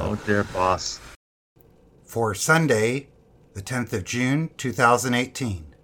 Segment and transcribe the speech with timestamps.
[0.00, 1.00] Oh dear, boss.
[2.04, 3.08] For Sunday,
[3.54, 5.74] the 10th of June, 2018.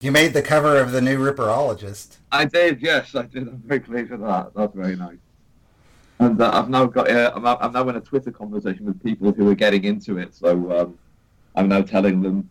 [0.00, 2.18] You made the cover of the new Ripperologist.
[2.32, 3.48] I did, yes, I did.
[3.48, 4.52] I'm very pleased with that.
[4.54, 5.16] That's very nice.
[6.18, 9.32] And uh, I've now got, uh, I'm, I'm now in a Twitter conversation with people
[9.32, 10.34] who are getting into it.
[10.34, 10.98] So um,
[11.54, 12.50] I'm now telling them,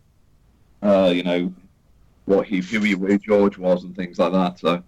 [0.82, 1.52] uh, you know,
[2.24, 4.58] what he, who he, who George was, and things like that.
[4.58, 4.82] So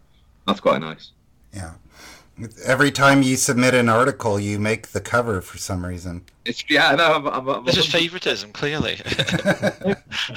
[0.47, 1.13] that's quite nice.
[1.53, 1.75] Yeah.
[2.65, 6.23] Every time you submit an article, you make the cover for some reason.
[6.45, 8.97] It's yeah, no, I'm, I'm, I'm, This is favoritism, clearly.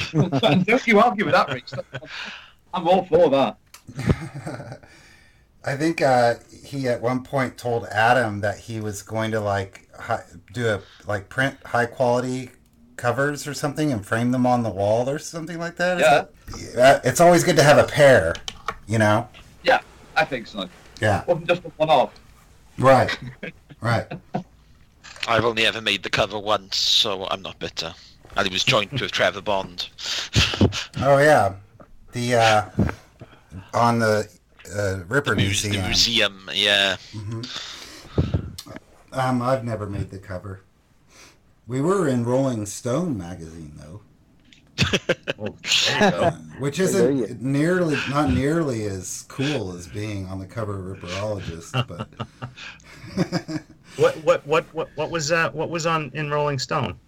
[0.13, 1.73] Don't you argue with that, Rich?
[2.73, 3.57] I'm all for that.
[5.65, 9.89] I think uh, he at one point told Adam that he was going to like
[9.99, 10.23] hi-
[10.53, 12.51] do a like print high quality
[12.95, 15.99] covers or something and frame them on the wall or something like that.
[15.99, 16.25] Yeah.
[16.75, 18.35] that- uh, it's always good to have a pair,
[18.87, 19.27] you know.
[19.63, 19.81] Yeah,
[20.15, 20.69] I think so.
[21.01, 21.23] Yeah.
[21.25, 22.13] Wasn't just a one-off.
[22.77, 23.17] Right.
[23.81, 24.07] Right.
[25.27, 27.93] I've only ever made the cover once, so I'm not bitter.
[28.37, 29.89] And it was joint with Trevor Bond.
[31.01, 31.53] Oh yeah.
[32.11, 32.69] The uh,
[33.73, 34.29] on the
[34.75, 35.85] uh, Ripper The muse- the Museum.
[35.85, 36.97] museum, yeah.
[39.13, 40.61] Um, I've never made the cover.
[41.67, 44.01] We were in Rolling Stone magazine though.
[45.37, 46.31] Well, there you go.
[46.57, 52.09] Which isn't nearly not nearly as cool as being on the cover of Ripperologist, but
[53.95, 56.99] What what what what what was uh, what was on in Rolling Stone?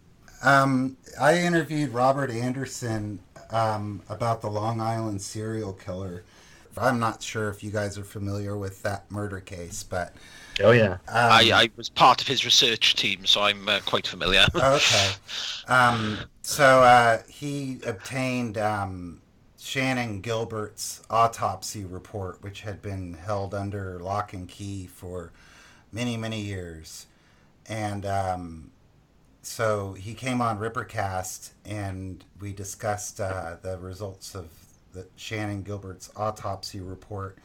[0.43, 3.19] um, I interviewed Robert Anderson
[3.51, 6.23] um, about the Long Island serial killer.
[6.77, 10.15] I'm not sure if you guys are familiar with that murder case, but
[10.63, 10.93] Oh yeah.
[11.07, 14.45] um, I, I was part of his research team, so I'm uh, quite familiar.
[14.55, 15.11] okay.
[16.51, 19.21] So uh, he obtained um,
[19.57, 25.31] Shannan Gilbert's autopsy report, which had been held under lock and key for
[25.93, 27.05] many, many years.
[27.69, 28.71] And um,
[29.41, 34.49] so he came on Rippercast and we discussed uh, the results of
[34.91, 37.37] the Shannan Gilbert's autopsy report.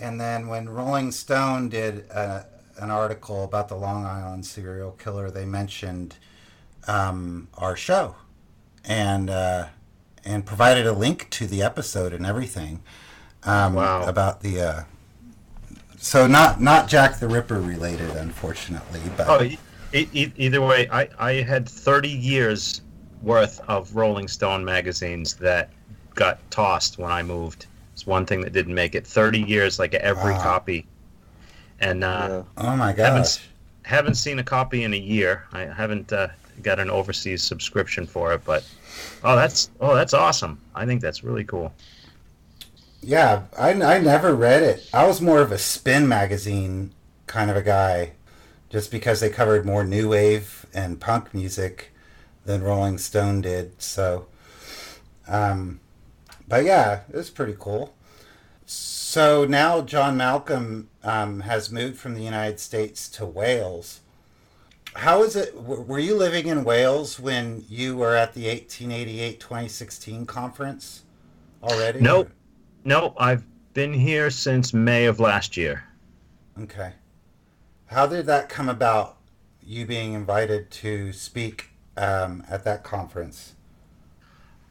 [0.00, 2.42] And then when Rolling Stone did uh,
[2.76, 6.16] an article about the Long Island serial killer, they mentioned
[6.86, 8.16] um, our show
[8.84, 9.66] and uh,
[10.24, 12.82] and provided a link to the episode and everything
[13.44, 14.04] um, Wow.
[14.06, 14.60] about the.
[14.60, 14.82] Uh,
[15.98, 19.58] so not not Jack the Ripper related, unfortunately, but Oh, e-
[20.12, 22.82] e- either way, I I had 30 years
[23.22, 25.70] worth of Rolling Stone magazines that
[26.14, 27.66] got tossed when I moved.
[27.92, 29.06] It's one thing that didn't make it.
[29.06, 30.42] 30 years, like every Wow.
[30.42, 30.86] copy,
[31.80, 32.64] and uh, Yeah.
[32.64, 33.48] oh my haven't gosh,
[33.82, 35.44] haven't seen a copy in a year.
[35.52, 36.28] I haven't uh,
[36.62, 38.64] got an overseas subscription for it, but
[39.24, 40.60] oh, that's oh, that's awesome.
[40.74, 41.72] I think that's really cool.
[43.02, 44.88] yeah, I, I never read it.
[44.92, 46.92] I was more of a spin magazine
[47.26, 48.12] kind of a guy,
[48.70, 51.92] just because they covered more new wave and punk music
[52.44, 53.80] than Rolling Stone did.
[53.80, 54.26] So,
[55.28, 55.80] um,
[56.48, 57.94] but yeah, it was pretty cool.
[58.64, 64.00] So now John Malcolm um, has moved from the United States to Wales.
[64.96, 65.54] How is it?
[65.54, 71.02] Were you living in Wales when you were at the 1888-2016 conference
[71.62, 72.00] already?
[72.00, 72.30] Nope.
[72.84, 75.84] No, I've been here since May of last year.
[76.58, 76.92] Okay.
[77.86, 79.18] How did that come about?
[79.62, 83.54] You being invited to speak um, at that conference?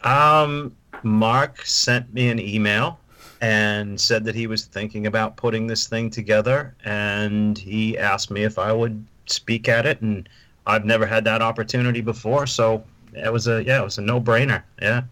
[0.03, 2.99] Um, Mark sent me an email
[3.41, 8.43] and said that he was thinking about putting this thing together, and he asked me
[8.43, 10.27] if I would speak at it, and
[10.65, 14.63] I've never had that opportunity before, so it was a yeah, it was a no-brainer.
[14.81, 15.03] Yeah.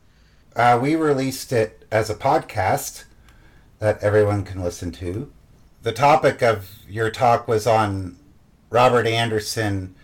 [0.55, 3.05] Uh, we released it as a podcast
[3.79, 5.31] that everyone can listen to.
[5.81, 8.17] The topic of your talk was on
[8.69, 9.95] Robert Anderson,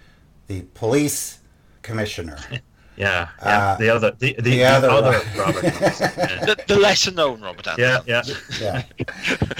[0.47, 1.39] the police
[1.81, 2.37] commissioner.
[2.99, 3.57] Yeah, yeah.
[3.57, 5.21] Uh, the other, the, the, the the other other.
[5.37, 5.63] Robert.
[5.63, 8.03] yeah, the, the lesser known Robert Anderson.
[8.05, 8.23] yeah,
[8.59, 8.83] yeah.
[8.99, 9.53] yeah.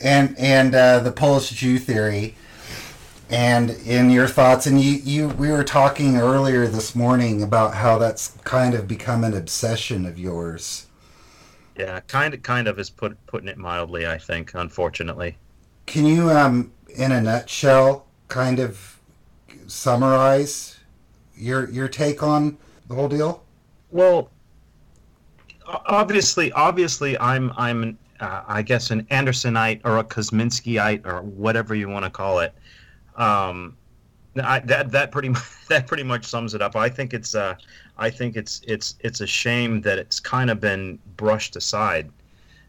[0.00, 2.34] and and uh, the Polish Jew theory,
[3.30, 7.96] and in your thoughts, and you, you we were talking earlier this morning about how
[7.96, 10.86] that's kind of become an obsession of yours.
[11.76, 14.06] Yeah, kind of, kind of is put putting it mildly.
[14.06, 15.38] I think, unfortunately.
[15.86, 18.98] Can you, um, in a nutshell, kind of
[19.68, 20.80] summarize
[21.36, 23.44] your your take on the whole deal?
[23.92, 24.30] Well,
[25.66, 31.88] obviously, obviously, I'm I'm uh, I guess an Andersonite or a Kosminskiite or whatever you
[31.88, 32.52] want to call it.
[33.20, 33.76] Um,
[34.42, 36.76] I, that that pretty much, that pretty much sums it up.
[36.76, 37.54] I think it's uh,
[37.98, 42.10] I think it's it's it's a shame that it's kind of been brushed aside.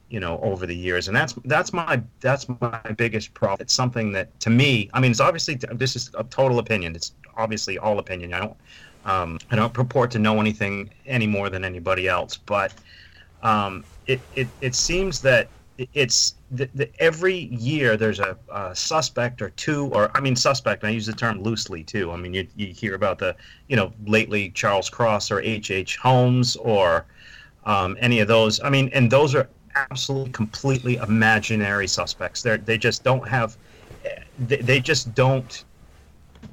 [0.10, 3.62] you know, over the years, and that's that's my that's my biggest problem.
[3.62, 6.96] It's something that to me, I mean, it's obviously this is a total opinion.
[6.96, 8.34] It's obviously all opinion.
[8.34, 8.58] I don't
[9.06, 12.74] um, I don't purport to know anything any more than anybody else, but
[13.42, 15.48] um, it, it it seems that
[15.78, 20.84] it's the, the, every year there's a, a, suspect or two, or I mean suspect.
[20.84, 22.12] I use the term loosely too.
[22.12, 23.36] I mean you, you hear about the
[23.68, 25.72] you know lately Charles Cross or H.
[25.72, 25.98] H.
[25.98, 27.06] Holmes or
[27.66, 28.60] um, any of those.
[28.62, 32.42] I mean, and those are absolutely completely imaginary suspects.
[32.42, 33.58] They they just don't have.
[34.40, 35.64] They, they just don't.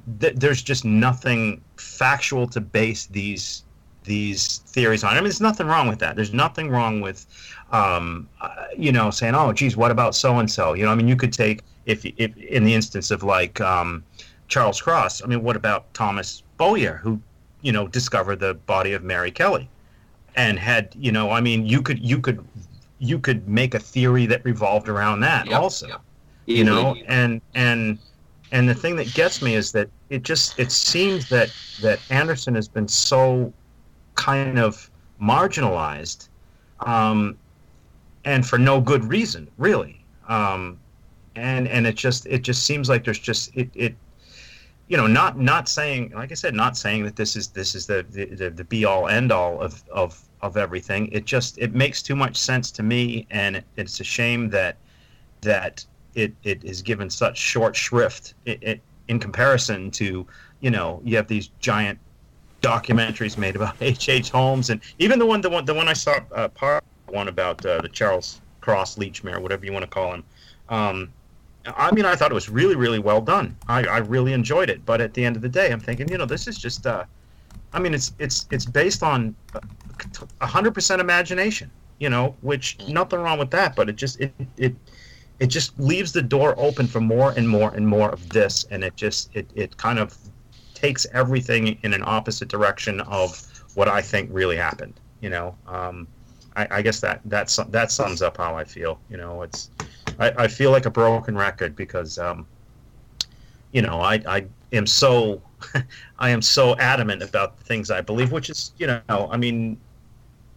[0.07, 3.63] There's just nothing factual to base these
[4.03, 5.11] these theories on.
[5.11, 6.15] I mean, there's nothing wrong with that.
[6.15, 7.25] There's nothing wrong with,
[7.71, 10.95] um, uh, you know, saying, "Oh, geez, what about so and so?" You know, I
[10.95, 14.03] mean, you could take if, if in the instance of like um,
[14.47, 15.23] Charles Cross.
[15.23, 17.21] I mean, what about Thomas Bowyer, who,
[17.61, 19.69] you know, discovered the body of Mary Kelly,
[20.35, 22.43] and had, you know, I mean, you could you could
[22.99, 26.01] you could make a theory that revolved around that yep, also, yep.
[26.45, 27.97] you know, and and
[28.51, 32.55] and the thing that gets me is that it just it seems that that Anderson
[32.55, 33.53] has been so
[34.19, 36.27] kind of marginalized,
[36.81, 37.37] um,
[38.25, 40.03] and for no good reason, really.
[40.27, 40.77] Um,
[41.35, 43.95] and and it just it just seems like there's just it it
[44.89, 47.87] you know not not saying like I said not saying that this is this is
[47.87, 51.07] the the, the be all end all of of of everything.
[51.11, 54.77] It just it makes too much sense to me, and it, it's a shame that
[55.41, 60.27] that it it is given such short shrift it, it, in comparison to
[60.59, 61.97] you know you have these giant
[62.61, 64.09] documentaries made about H.
[64.09, 64.29] H.
[64.29, 67.65] Holmes, and even the one the one the one I saw uh, part one about
[67.65, 70.23] uh, the Charles Cross Lechmere, whatever you want to call him.
[70.69, 71.11] Um,
[71.65, 73.55] I mean, I thought it was really, really well done.
[73.67, 74.85] I, I really enjoyed it.
[74.85, 76.85] But at the end of the day, I'm thinking, you know, this is just.
[76.85, 77.05] Uh,
[77.73, 79.35] I mean, it's it's it's based on
[80.41, 81.69] hundred percent imagination.
[81.99, 84.75] You know, which nothing wrong with that, but it just it it
[85.39, 88.83] it just leaves the door open for more and more and more of this, and
[88.83, 90.17] it just it it kind of
[90.79, 93.45] takes everything in an opposite direction of
[93.75, 94.99] what I think really happened.
[95.21, 96.07] You know, um,
[96.55, 98.99] I, I, guess that that's that sums up how I feel.
[99.09, 99.69] You know, it's
[100.19, 102.47] I, I feel like a broken record because um,
[103.71, 105.41] you know I, I am so
[106.19, 109.77] I am so adamant about the things I believe, which is you know I mean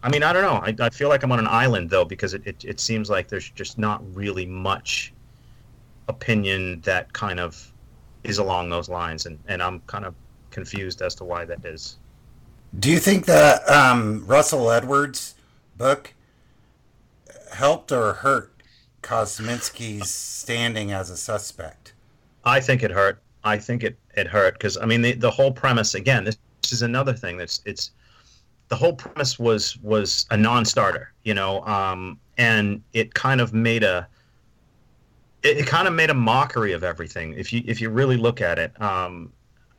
[0.01, 2.33] I mean I don't know I, I feel like I'm on an island though because
[2.33, 5.13] it, it, it seems like there's just not really much
[6.07, 7.72] opinion that kind of
[8.23, 10.15] is along those lines, and and I'm kind of
[10.51, 11.97] confused as to why that is.
[12.79, 15.35] Do you think that um, Russell Edwards
[15.77, 16.13] book
[17.53, 18.51] helped or hurt
[19.01, 21.93] Kosminski's standing as a suspect?
[22.45, 23.21] I think it hurt.
[23.43, 26.23] I think it, it hurt because I mean the, the whole premise again.
[26.23, 27.91] This, this is another thing that's it's
[28.69, 33.83] the whole premise was was a non-starter, you know, um, and it kind of made
[33.83, 34.07] a
[35.43, 37.33] it, it kind of made a mockery of everything.
[37.33, 39.31] If you if you really look at it, um,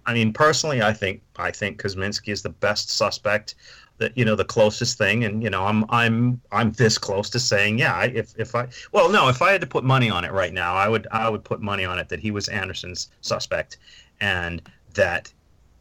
[0.06, 3.54] I mean, personally, I think I think Kosminski is the best suspect.
[3.98, 7.38] That you know, the closest thing, and you know, I'm I'm I'm this close to
[7.38, 8.02] saying, yeah.
[8.02, 10.74] If if I well, no, if I had to put money on it right now,
[10.74, 13.78] I would I would put money on it that he was Anderson's suspect,
[14.20, 14.62] and
[14.94, 15.32] that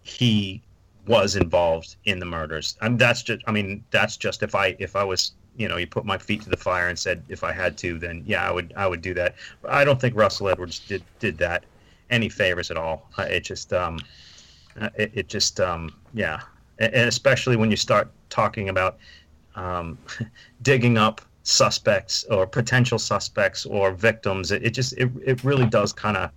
[0.03, 0.61] he
[1.07, 2.77] was involved in the murders.
[2.81, 5.87] Mean, that's just I mean, that's just if I if I was you know, you
[5.87, 8.51] put my feet to the fire and said if I had to, then yeah, I
[8.51, 9.35] would I would do that.
[9.61, 11.63] But I don't think Russell Edwards did did that
[12.09, 13.09] any favors at all.
[13.17, 13.99] It just um,
[14.79, 16.41] uh, it, it just um, yeah,
[16.79, 18.97] and especially when you start talking about
[19.55, 19.97] um,
[20.61, 25.93] digging up suspects or potential suspects or victims, it, it just it, it really does
[25.93, 26.31] kind of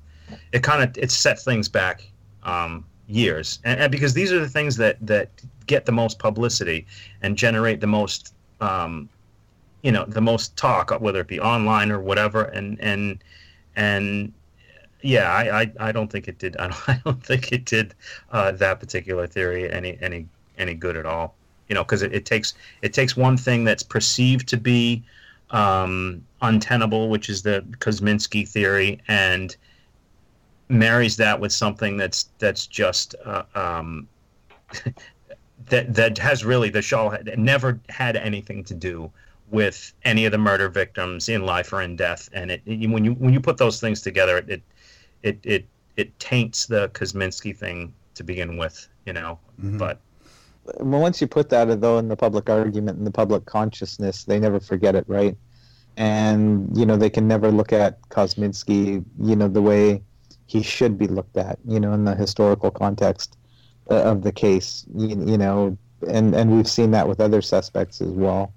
[0.52, 2.02] it kind of it sets things back
[2.42, 5.30] um, years, and, and because these are the things that that
[5.66, 6.86] get the most publicity
[7.22, 9.08] and generate the most um,
[9.82, 13.22] you know the most talk, whether it be online or whatever, and and
[13.76, 14.32] and
[15.02, 16.56] yeah, I, I, I don't think it did.
[16.58, 17.94] I don't, I don't think it did
[18.32, 20.26] uh, that particular theory any any
[20.58, 21.34] any good at all.
[21.68, 25.02] You know, because it, it takes it takes one thing that's perceived to be
[25.50, 29.56] um, untenable, which is the Kosminski theory, and
[30.68, 34.08] marries that with something that's that's just uh, um,
[35.66, 39.10] that that has really the shawl had, never had anything to do
[39.50, 42.28] with any of the murder victims in life or in death.
[42.32, 44.62] And it, it when you when you put those things together, it
[45.22, 49.38] it it it taints the Kosminski thing to begin with, you know.
[49.60, 49.78] Mm-hmm.
[49.78, 50.00] But
[50.80, 54.38] well, once you put that though in the public argument in the public consciousness, they
[54.38, 55.36] never forget it, right?
[55.96, 60.02] And you know they can never look at Kosminski, you know, the way
[60.46, 63.36] he should be looked at, you know, in the historical context
[63.88, 65.76] of the case, you, you know,
[66.08, 68.52] and and we've seen that with other suspects as well.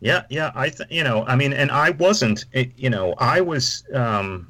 [0.00, 0.52] Yeah, yeah.
[0.54, 4.46] I, th- you know, I mean, and I wasn't, you know, I was, um,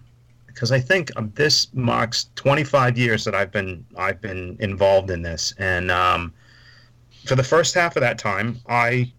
[0.47, 5.55] because I think this marks 25 years that I've been I've been involved in this,
[5.59, 6.33] and um,
[7.25, 9.13] for the first half of that time, I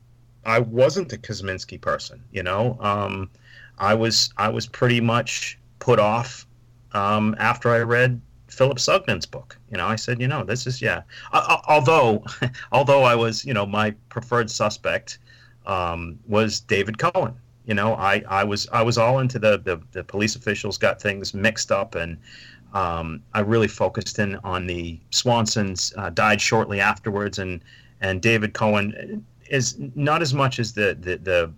[0.46, 2.22] I wasn't a Kosminski person.
[2.32, 3.30] You know, um,
[3.78, 6.46] I was I was pretty much put off
[6.94, 8.22] um, after I read
[8.56, 9.58] Philip Sugden's book.
[9.70, 11.02] You know, I said, you know, this is yeah.
[11.34, 12.24] Uh, although
[12.72, 15.20] although I was, you know, my preferred suspect
[15.66, 17.36] um, was David Cohen.
[17.66, 21.02] You know, I, I was I was all into the, the, the police officials got
[21.02, 22.18] things mixed up, and
[22.74, 27.62] um, I really focused in on the Swansons uh, died shortly afterwards, and
[28.02, 31.52] and David Cohen is not as much as the the, the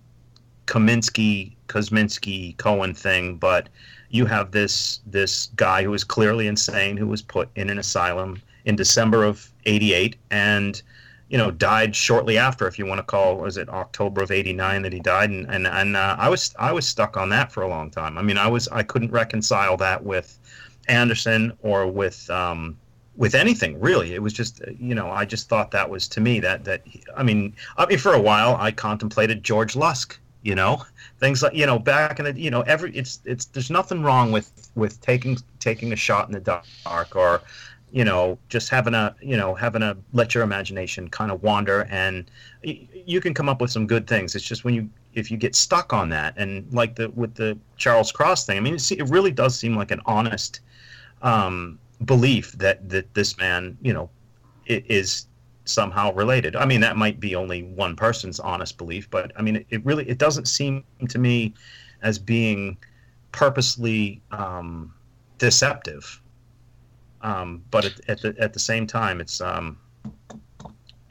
[0.67, 3.69] Kaminsky Kosminski Cohen thing, but
[4.09, 8.41] you have this this guy who was clearly insane who was put in an asylum
[8.65, 10.81] in December of '88, and
[11.29, 14.81] you know, died shortly after, if you want to call, was it October of '89
[14.83, 15.29] that he died?
[15.29, 18.17] And and and uh, I was I was stuck on that for a long time.
[18.17, 20.39] I mean, I was I couldn't reconcile that with
[20.87, 22.77] Anderson or with um,
[23.17, 24.13] with anything really.
[24.13, 26.83] It was just you know I just thought that was to me that that
[27.15, 30.17] I mean I mean for a while I contemplated George Lusk.
[30.47, 30.81] You know,
[31.19, 34.31] things like you know back in the you know every it's it's there's nothing wrong
[34.31, 37.41] with with taking taking a shot in the dark or
[37.91, 41.85] you know just having a you know having a let your imagination kind of wander
[41.89, 42.31] and
[42.63, 44.35] you can come up with some good things.
[44.35, 47.57] It's just when you if you get stuck on that and like the with the
[47.75, 50.61] charles cross thing i mean it, it really does seem like an honest
[51.23, 54.09] um, belief that that this man you know
[54.67, 55.25] is
[55.69, 59.57] somehow related i mean that might be only one person's honest belief but i mean
[59.57, 61.53] it, it really it doesn't seem to me
[62.01, 62.77] as being
[63.31, 64.93] purposely um,
[65.37, 66.21] deceptive
[67.21, 69.77] um, but at, at, the at the same time, it's um,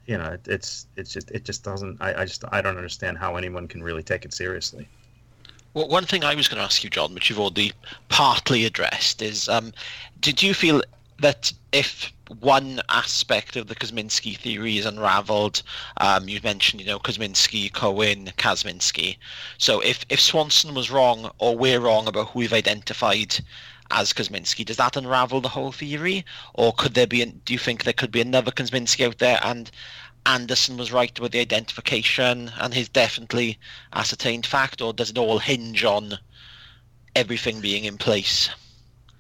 [0.06, 2.00] you know, it, it's it's just it just doesn't.
[2.00, 4.88] I, I just I don't understand how anyone can really take it seriously.
[5.74, 7.72] Well, one thing I was going to ask you, John, which you've already
[8.08, 9.72] partly addressed, is um,
[10.20, 10.82] did you feel
[11.20, 15.62] that if one aspect of the Kosminski theory is unravelled,
[15.98, 19.16] um, you mentioned, you know, Kosminski, Cohen, Kosminski.
[19.58, 23.38] So if, if Swanson was wrong or we're wrong about who we've identified
[23.90, 24.64] as Kosminski.
[24.64, 27.24] Does that unravel the whole theory, or could there be?
[27.24, 29.70] Do you think there could be another Kosminski out there, and
[30.24, 33.58] Anderson was right with the identification and his definitely
[33.92, 36.18] ascertained fact, or does it all hinge on
[37.14, 38.50] everything being in place?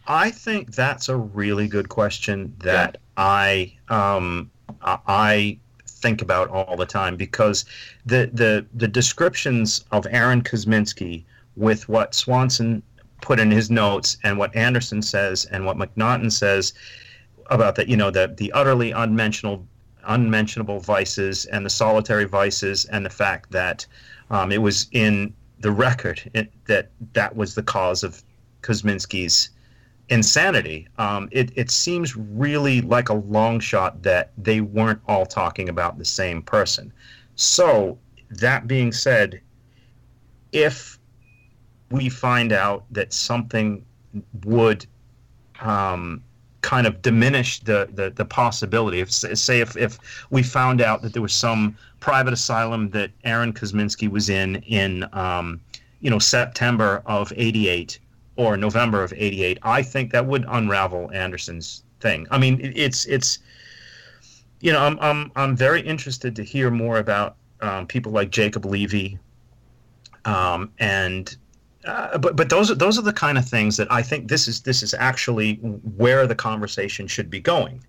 [0.08, 3.00] I think that's a really good question that yeah.
[3.16, 4.50] I um,
[4.82, 7.64] I think about all the time because
[8.04, 11.24] the the the descriptions of Aaron Kosminski
[11.56, 12.82] with what Swanson
[13.22, 16.74] put in his notes and what Anderson says and what Macnaghten says
[17.46, 19.66] about that, you know, the the utterly unmentionable
[20.04, 23.84] unmentionable vices and the solitary vices and the fact that
[24.30, 28.22] um, it was in the record it, that that was the cause of
[28.62, 29.50] Kosminski's
[30.08, 30.88] insanity.
[30.98, 35.98] Um, it, it seems really like a long shot that they weren't all talking about
[35.98, 36.92] the same person.
[37.34, 37.98] So,
[38.30, 39.40] that being said,
[40.52, 40.98] if
[41.90, 43.84] we find out that something
[44.44, 44.86] would
[45.60, 46.22] um,
[46.66, 48.98] kind of diminish the, the, the possibility.
[48.98, 49.98] If say if, if
[50.30, 55.08] we found out that there was some private asylum that Aaron Kosminski was in in
[55.12, 55.60] um,
[56.00, 58.00] you know September of '88
[58.36, 62.26] or November of '88, I think that would unravel Anderson's thing.
[62.30, 63.38] I mean, it's it's
[64.60, 68.64] you know I'm I'm I'm very interested to hear more about um, people like Jacob
[68.64, 69.18] Levy
[70.26, 71.36] um, and
[71.86, 74.48] uh, but but those are those are the kind of things that I think this
[74.48, 77.82] is this is actually where the conversation should be going,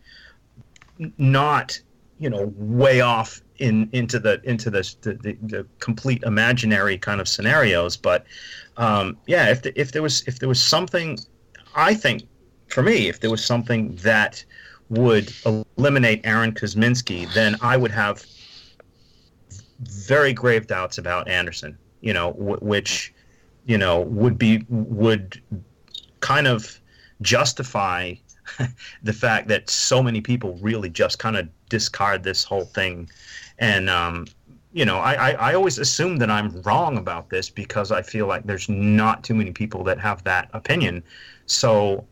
[1.18, 1.80] not
[2.20, 7.20] you know way off in into the into the the, the, the complete imaginary kind
[7.20, 7.98] of scenarios.
[7.98, 8.27] But
[8.77, 11.19] um, yeah, if the, if there was if there was something,
[11.75, 12.24] I think
[12.67, 14.43] for me, if there was something that
[14.89, 15.34] would
[15.77, 18.25] eliminate Aaron Kosminski, then I would have
[19.79, 21.77] very grave doubts about Anderson.
[22.01, 23.13] You know, w- which
[23.67, 25.41] you know, would be would
[26.22, 26.79] kind of
[27.22, 28.13] justify
[29.03, 33.10] the fact that so many people really just kind of discard this whole thing.
[33.60, 34.25] And, um,
[34.74, 38.27] you know, I, I, I, always assume that I'm wrong about this because I feel
[38.27, 41.03] like there's not too many people that have that opinion.
[41.45, 42.05] So,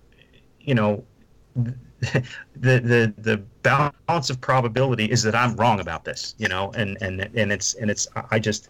[0.62, 1.03] you know,
[1.55, 2.24] the,
[2.55, 7.21] the, the balance of probability is that I'm wrong about this, you know, and, and,
[7.35, 8.69] and it's, and it's, I just,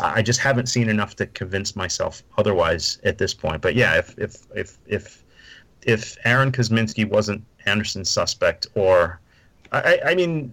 [0.00, 3.60] I just haven't seen enough to convince myself otherwise at this point.
[3.60, 5.24] But yeah, if if if if
[5.82, 9.20] if Aaron Kosminski wasn't Anderson's suspect, or
[9.72, 10.52] I, I mean,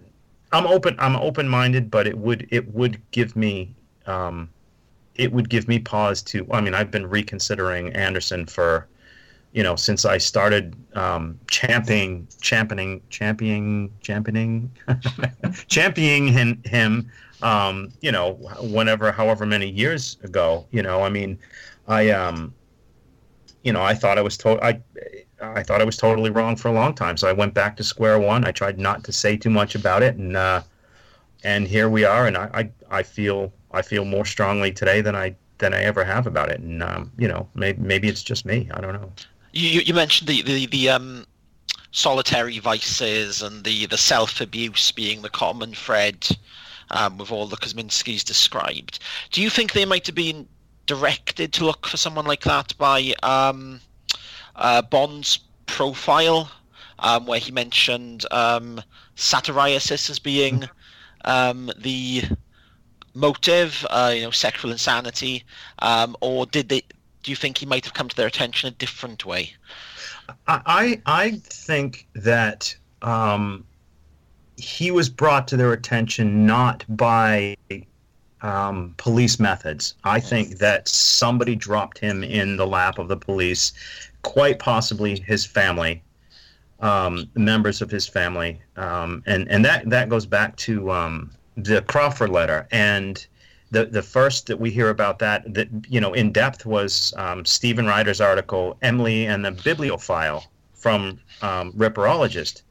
[0.52, 3.74] I'm open I'm open minded, but it would it would give me
[4.06, 4.48] um,
[5.18, 6.46] it would give me pause to.
[6.50, 8.86] I mean, I've been reconsidering Anderson for,
[9.52, 14.70] you know, since I started um, championing, championing, championing, championing,
[15.66, 17.10] championing him, him
[17.42, 20.66] um, you know, whenever, however many years ago.
[20.70, 21.38] You know, I mean,
[21.88, 22.54] I um,
[23.64, 24.80] you know, I thought I was told I.
[25.40, 27.84] I thought I was totally wrong for a long time, so I went back to
[27.84, 28.44] square one.
[28.44, 30.62] I tried not to say too much about it, and uh,
[31.44, 32.26] and here we are.
[32.26, 36.04] And I, I, I feel I feel more strongly today than I than I ever
[36.04, 36.60] have about it.
[36.60, 38.68] And um, you know, maybe maybe it's just me.
[38.74, 39.12] I don't know.
[39.52, 41.26] You you mentioned the the, the um
[41.90, 46.28] solitary vices and the the self abuse being the common thread
[46.90, 48.98] um, with all the Kosminskis described.
[49.30, 50.48] Do you think they might have been
[50.86, 53.80] directed to look for someone like that by um,
[54.58, 56.50] uh, Bond's profile,
[56.98, 58.82] um, where he mentioned um,
[60.10, 60.68] as being
[61.24, 62.22] um, the
[63.14, 65.44] motive, uh, you know, sexual insanity,
[65.80, 66.82] um, or did they?
[67.22, 69.54] Do you think he might have come to their attention a different way?
[70.46, 73.64] I I think that um,
[74.56, 77.56] he was brought to their attention not by
[78.42, 79.94] um, police methods.
[80.04, 83.72] I think that somebody dropped him in the lap of the police,
[84.22, 86.02] quite possibly his family,
[86.80, 91.82] um, members of his family, um, and and that that goes back to um, the
[91.82, 93.26] Crawford letter and.
[93.70, 97.44] The, the first that we hear about that that you know in depth was um,
[97.44, 102.62] Stephen Ryder's article Emily and the Bibliophile from um, Ripperologist,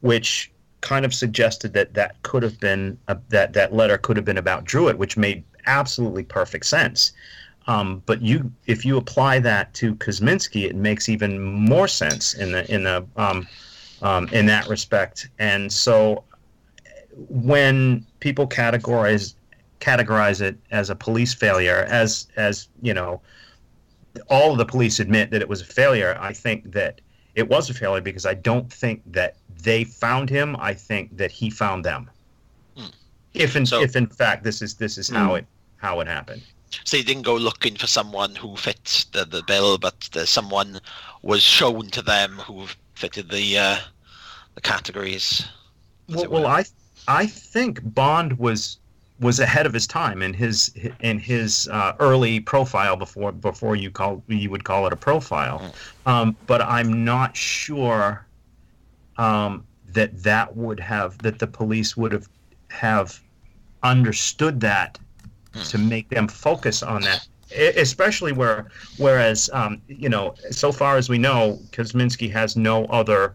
[0.00, 4.24] which kind of suggested that that could have been a, that that letter could have
[4.24, 7.12] been about Druitt, which made absolutely perfect sense.
[7.68, 12.52] Um, but you, if you apply that to Kosminski, it makes even more sense in
[12.52, 13.46] the in the um,
[14.02, 15.28] um, in that respect.
[15.38, 16.22] And so,
[17.28, 19.34] when people categorize
[19.80, 23.20] categorize it as a police failure, as as you know,
[24.28, 26.16] all of the police admit that it was a failure.
[26.20, 27.00] I think that
[27.34, 30.56] it was a failure because I don't think that they found him.
[30.58, 32.10] I think that he found them.
[32.76, 32.86] Hmm.
[33.34, 35.36] If in so, if in fact this is this is how hmm.
[35.36, 35.46] it
[35.78, 36.42] how it happened.
[36.84, 40.80] So they didn't go looking for someone who fit the, the bill, but the, someone
[41.22, 43.76] was shown to them who fitted the uh,
[44.54, 45.46] the categories.
[46.08, 46.64] Well, well, I
[47.08, 48.78] I think Bond was
[49.20, 53.90] was ahead of his time in his in his uh, early profile before before you
[53.90, 56.08] call you would call it a profile, hmm.
[56.08, 58.26] um, but I'm not sure
[59.16, 62.28] um, that that would have that the police would have
[62.68, 63.20] have
[63.82, 64.98] understood that.
[65.64, 68.66] To make them focus on that especially where
[68.96, 73.34] whereas um, you know so far as we know Kosminski has no other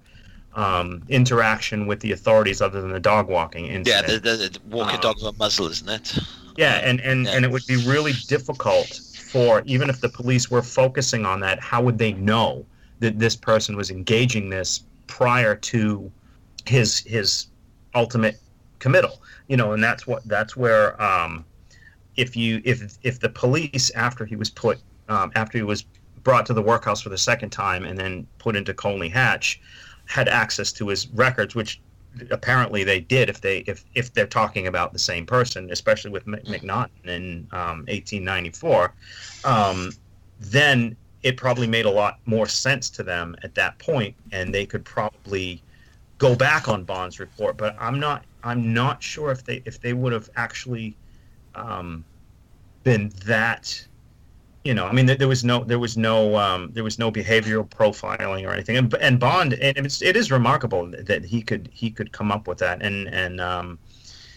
[0.53, 4.07] um, interaction with the authorities other than the dog walking incident.
[4.07, 6.17] Yeah, the, the, the walking um, dog with a muzzle, isn't it?
[6.57, 7.31] Yeah, and and, yeah.
[7.31, 11.61] and it would be really difficult for even if the police were focusing on that,
[11.61, 12.65] how would they know
[12.99, 16.11] that this person was engaging this prior to
[16.65, 17.47] his his
[17.95, 18.39] ultimate
[18.79, 21.43] committal you know and that's what that's where um,
[22.15, 25.85] if you if if the police after he was put um, after he was
[26.23, 29.59] brought to the workhouse for the second time and then put into Colney Hatch
[30.05, 31.79] had access to his records which
[32.29, 36.25] apparently they did if they if if they're talking about the same person especially with
[36.25, 38.93] Macnaghten in um, 1894
[39.45, 39.91] um,
[40.39, 44.65] then it probably made a lot more sense to them at that point, and they
[44.65, 45.61] could probably
[46.17, 47.57] go back on Bond's report.
[47.57, 50.95] But I'm not I'm not sure if they if they would have actually
[51.55, 52.05] um,
[52.83, 53.87] been that.
[54.63, 57.67] You know, I mean, there was no, there was no, um, there was no behavioral
[57.67, 61.89] profiling or anything, and, and Bond, and it's, it is remarkable that he could, he
[61.89, 63.79] could come up with that, and and um,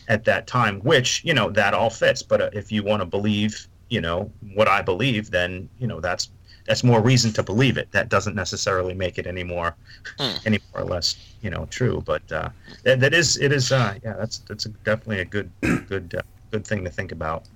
[0.09, 2.23] at that time, which you know that all fits.
[2.23, 6.01] But uh, if you want to believe, you know, what I believe, then you know
[6.01, 6.31] that's
[6.67, 7.91] that's more reason to believe it.
[7.93, 9.77] That doesn't necessarily make it any more,
[10.19, 10.47] mm.
[10.47, 12.03] any more or less, you know, true.
[12.05, 12.49] But uh,
[12.85, 16.23] that, that is, it is, uh, yeah, that's that's a, definitely a good, good, uh,
[16.55, 17.49] good thing to think about.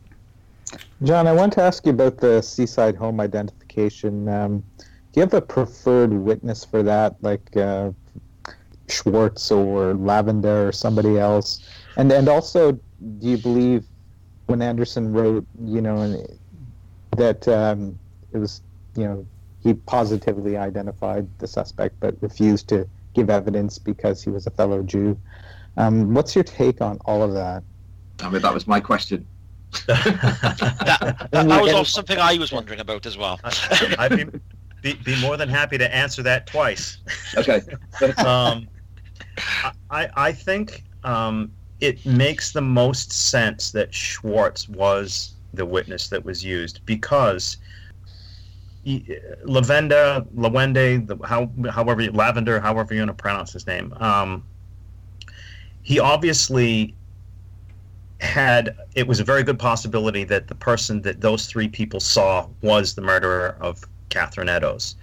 [1.05, 4.29] John, I want to ask you about the seaside home identification.
[4.29, 4.59] Um,
[5.13, 7.93] do you have a preferred witness for that, like uh,
[8.89, 11.49] Schwartz or Lavender or somebody else?
[11.97, 12.81] And and also, do
[13.33, 13.85] you believe
[14.47, 15.97] when Anderson wrote, you know,
[17.17, 17.97] that um,
[18.33, 18.63] it was
[18.97, 19.27] you know,
[19.63, 24.83] he positively identified the suspect but refused to give evidence because he was a fellow
[24.83, 25.17] Jew.
[25.77, 27.63] Um, what's your take on all of that?
[28.21, 29.27] I mean, that was my question.
[29.87, 33.39] that, that, that was also something I was wondering about as well.
[33.45, 34.25] I'd be,
[34.83, 36.99] be, be, more than happy to answer that twice.
[37.37, 37.61] Okay.
[38.25, 38.67] um,
[39.91, 46.25] I, I think um, it makes the most sense that Schwartz was the witness that
[46.25, 47.59] was used because
[48.87, 54.45] Lavenda, Lawende, the, how, however, Lavender, however you want to pronounce his name, um,
[55.83, 56.95] he obviously
[58.21, 62.49] had, it was a very good possibility that the person that those three people saw
[62.63, 64.97] was the murderer of Catherine Eddowes.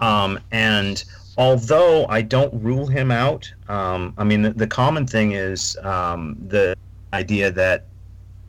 [0.00, 1.04] Um, and
[1.36, 6.36] although I don't rule him out, um, I mean, the, the, common thing is um,
[6.48, 6.76] the
[7.12, 7.86] idea that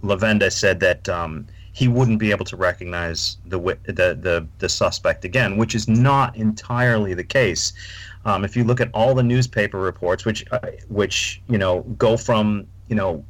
[0.04, 5.26] Lavenda said that um, he wouldn't be able to recognize the, the, the, the suspect
[5.26, 7.74] again, which is not entirely the case.
[8.26, 12.18] Um, if you look at all the newspaper reports, which uh, which you know go
[12.18, 13.24] from you know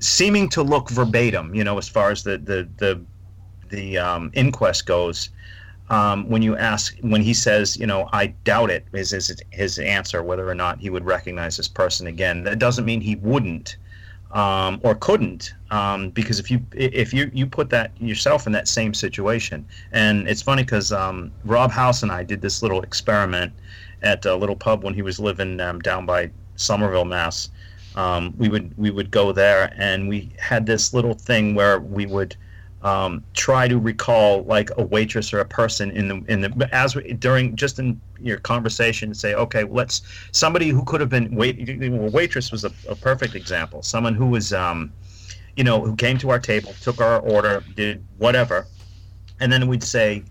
[0.00, 3.00] seeming to look verbatim, you know, as far as the the the
[3.68, 5.30] the um, inquest goes,
[5.90, 9.78] um, when you ask when he says you know i doubt it is, is his
[9.78, 12.42] answer whether or not he would recognize this person again.
[12.42, 13.76] That doesn't mean he wouldn't
[14.32, 18.68] um, or couldn't um, because if you if you you put that yourself in that
[18.68, 19.66] same situation.
[19.92, 23.52] And it's funny because um, rob house and i did this little experiment
[24.02, 27.50] at a little pub when he was living um, down by somerville mass
[27.96, 29.72] um, we would we would go there.
[29.76, 32.36] And we had this little thing where we would
[32.82, 36.94] um, try to recall like a waitress or a person in the in the as
[36.94, 41.58] we, during just in your conversation say okay let's somebody who could have been wait
[42.12, 43.82] waitress was a, a perfect example.
[43.82, 44.92] Someone who was um,
[45.56, 48.66] you know who came to our table took our order did whatever.
[49.40, 50.22] And then we'd say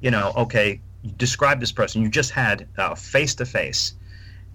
[0.00, 0.80] you know okay
[1.16, 2.02] describe this person.
[2.02, 3.94] You just had face to face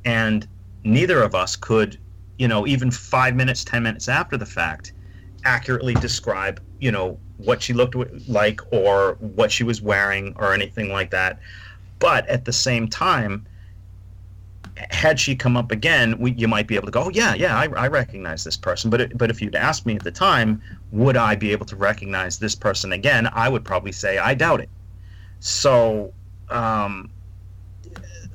[0.06, 0.48] and
[0.84, 1.98] neither of us could
[2.38, 4.94] you know even five minutes ten minutes after the fact
[5.44, 7.96] accurately describe you know what she looked
[8.28, 11.40] like or what she was wearing or anything like that.
[12.00, 13.46] But at the same time,
[14.92, 17.58] had she come up again, we, you might be able to go, oh, yeah, yeah,
[17.58, 18.90] I, I recognize this person.
[18.90, 21.76] But it, but if you'd asked me at the time, would I be able to
[21.76, 23.30] recognize this person again?
[23.34, 24.70] I would probably say I doubt it.
[25.40, 26.14] So
[26.50, 27.12] um,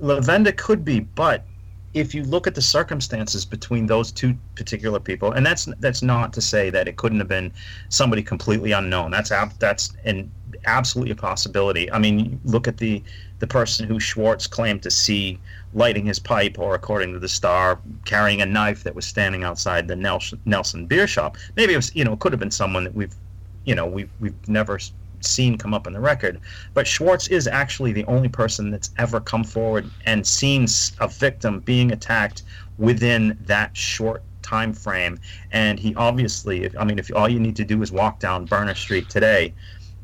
[0.01, 1.50] Lavenda could be, but
[1.93, 6.33] if you look at the circumstances between those two particular people, and that's that's not
[6.35, 7.53] to say that it couldn't have been
[7.89, 9.11] somebody completely unknown.
[9.11, 10.31] That's ab- that's an
[10.67, 11.91] absolutely a possibility.
[11.91, 13.03] I mean, look at the
[13.41, 15.41] the person who Schwartz claimed to see
[15.75, 19.89] lighting his pipe, or according to the Star, carrying a knife that was standing outside
[19.89, 21.37] the Nelson, Nelson beer shop.
[21.57, 23.15] Maybe it was, you know, it could have been someone that we've,
[23.65, 24.79] you know, we've we've never
[25.25, 26.41] seen come up in the record.
[26.75, 30.67] But Schwartz is actually the only person that's ever come forward and seen
[31.01, 32.43] a victim being attacked
[32.79, 35.19] within that short time frame.
[35.53, 38.47] And he obviously, if, I mean, if all you need to do is walk down
[38.47, 39.55] Berner Street today,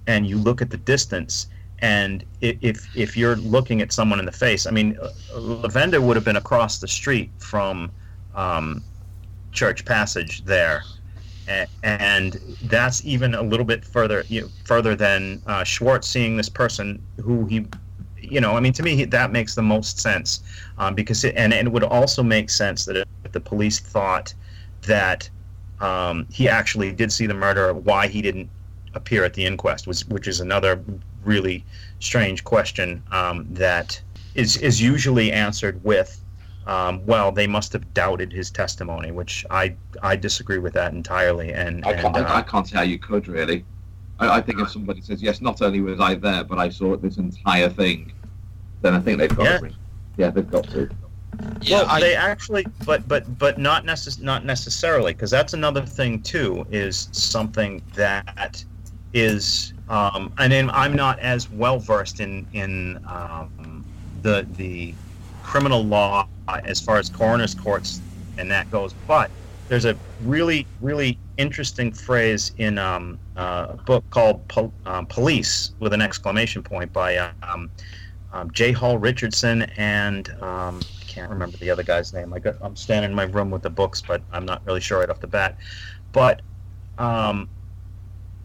[0.07, 1.48] and you look at the distance.
[1.81, 6.16] And if if you're looking at someone in the face, I mean, uh, Lavenda would
[6.16, 7.90] have been across the street from
[8.35, 8.83] um,
[9.52, 10.83] Church Passage there,
[11.82, 16.48] and that's even a little bit further you know, further than uh, Schwartz seeing this
[16.48, 17.66] person who he
[18.20, 20.42] you know I mean to me that makes the most sense
[20.78, 24.35] um, because it, and, and it would also make sense that if the police thought
[24.82, 25.28] that
[25.80, 28.48] um, he actually did see the murder why he didn't
[28.94, 30.82] appear at the inquest was which is another
[31.24, 31.64] really
[32.00, 34.00] strange question um, that
[34.35, 36.22] is is usually answered with
[36.66, 41.52] um, well, they must have doubted his testimony, which I I disagree with that entirely.
[41.52, 43.64] And I can't, and, uh, I, I, can't see how you could really.
[44.18, 46.96] I, I, think if somebody says yes, not only was I there, but I saw
[46.96, 48.12] this entire thing,
[48.83, 49.59] then I think they've got yeah.
[49.59, 49.70] to.
[50.16, 50.90] Yeah, they've got to.
[51.61, 52.00] Yeah, well, I...
[52.00, 56.66] they actually, but but but not necess- not necessarily, because that's another thing too.
[56.72, 58.64] Is something that
[59.12, 63.85] is, um, and I'm not as well versed in in um,
[64.22, 64.94] the the
[65.46, 66.28] criminal law
[66.64, 68.02] as far as coroner's courts
[68.37, 68.94] and that goes.
[69.06, 69.30] But
[69.68, 74.42] there's a really, really interesting phrase in um, uh, a book called
[74.85, 77.70] um, Police with an exclamation point by um,
[78.32, 78.72] um J.
[78.72, 82.35] Hall Richardson and um, I can't remember the other guy's name.
[82.35, 85.11] I I'm standing in my room with the books, but I'm not really sure right
[85.11, 85.59] off the bat.
[86.12, 86.42] But
[86.98, 87.48] um,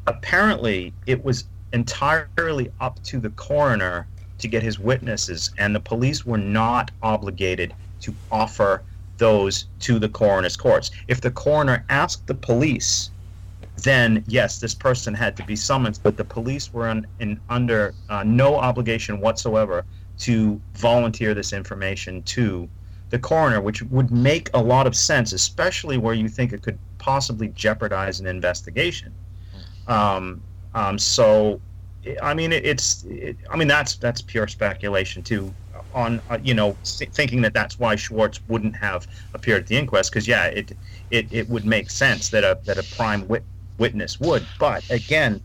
[0.06, 4.08] apparently, it was entirely up to the coroner
[4.42, 8.84] to get his witnesses, and the police were not obligated to offer
[9.18, 10.92] those to the coroner's courts.
[11.08, 13.12] If the coroner asked the police,
[13.84, 17.94] then yes, this person had to be summoned, but the police were in, in under
[18.10, 19.86] uh, no obligation whatsoever
[20.20, 22.68] to volunteer this information to
[23.10, 26.80] the coroner, which would make a lot of sense, especially where you think it could
[26.98, 29.14] possibly jeopardize an investigation.
[29.88, 30.42] Um,
[30.74, 31.60] um, so
[32.22, 33.04] I mean, it, it's.
[33.04, 35.54] It, I mean, that's that's pure speculation too.
[35.94, 40.12] On uh, you know, thinking that that's why Schwartz wouldn't have appeared at the inquest,
[40.12, 40.72] because yeah, it,
[41.12, 43.44] it it would make sense that a that a prime wit,
[43.78, 44.46] witness would.
[44.60, 45.42] But again,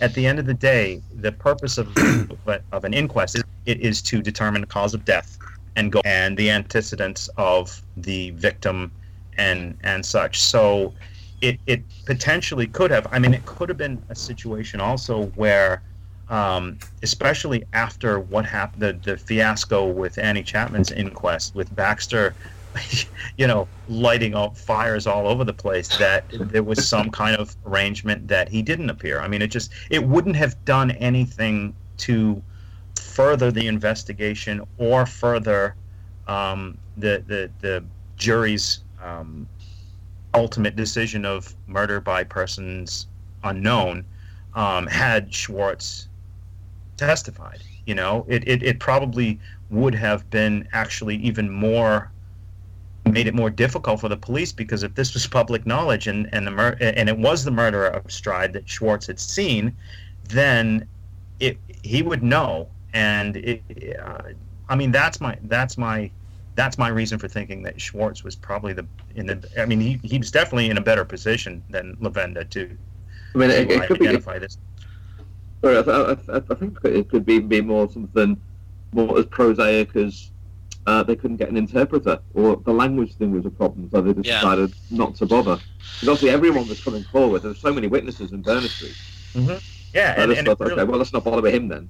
[0.00, 1.88] at the end of the day, the purpose of
[2.72, 5.38] of an inquest is it is to determine the cause of death
[5.76, 8.90] and go and the antecedents of the victim
[9.38, 10.40] and and such.
[10.40, 10.94] So
[11.40, 13.06] it it potentially could have.
[13.10, 15.82] I mean, it could have been a situation also where.
[16.32, 22.34] Um, especially after what happened, the, the fiasco with Annie Chapman's inquest, with Baxter
[23.36, 27.56] you know, lighting up fires all over the place, that there was some kind of
[27.66, 29.20] arrangement that he didn't appear.
[29.20, 32.42] I mean, it just it wouldn't have done anything to
[32.98, 35.74] further the investigation or further
[36.28, 37.84] um, the the the
[38.16, 39.46] jury's um,
[40.34, 43.06] ultimate decision of murder by persons
[43.44, 44.04] unknown
[44.54, 46.08] um, had Schwartz
[46.96, 47.62] testified.
[47.86, 49.38] You know, it, it, it probably
[49.70, 52.10] would have been actually even more
[53.10, 56.46] made it more difficult for the police because if this was public knowledge and and
[56.46, 59.76] the mur- and it was the murderer of Stride that Schwartz had seen,
[60.28, 60.86] then
[61.40, 62.68] it he would know.
[62.94, 63.62] And it,
[64.00, 64.22] uh,
[64.68, 66.10] I mean, that's my that's my
[66.54, 69.48] that's my reason for thinking that Schwartz was probably the in the.
[69.58, 72.76] I mean, he, he was definitely in a better position than Lavenda to.
[73.34, 74.08] I mean, it, to it could be.
[74.08, 74.58] identify this.
[75.62, 78.40] Sorry, I, I, I think it could be, be more something
[78.92, 80.30] more as prosaic as
[80.86, 84.10] uh, they couldn't get an interpreter, or the language thing was a problem, so they
[84.28, 84.40] Yeah.
[84.40, 85.56] decided not to bother.
[86.00, 87.42] Because obviously everyone was coming forward.
[87.42, 88.96] There were so many witnesses in Berner Street.
[89.94, 91.88] Yeah, I and, and thought, really- okay, well, let's not bother with him then.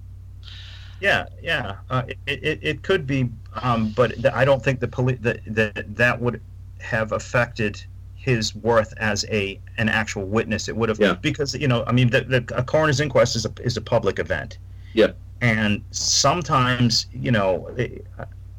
[1.00, 3.28] Yeah, yeah, uh, it, it it could be,
[3.60, 6.40] um, but th- I don't think the police that that that would
[6.78, 7.82] have affected
[8.22, 10.68] his worth as a an actual witness.
[10.68, 11.14] It would have Yeah.
[11.14, 14.18] because you know I mean the, the a coroner's inquest is a is a public
[14.18, 14.58] event.
[14.94, 15.12] Yeah.
[15.40, 18.06] and sometimes you know it,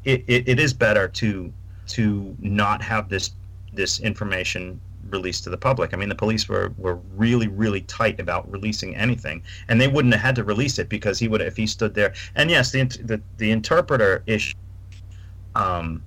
[0.04, 0.22] it,
[0.52, 1.52] it is better to
[1.88, 3.30] to not have this
[3.72, 5.92] this information released to the public.
[5.94, 10.14] I mean, the police were, were really, really tight about releasing anything, and they wouldn't
[10.14, 12.12] have had to release it because he would if he stood there.
[12.34, 14.54] And yes, the the, the interpreter issue,
[15.54, 16.02] um,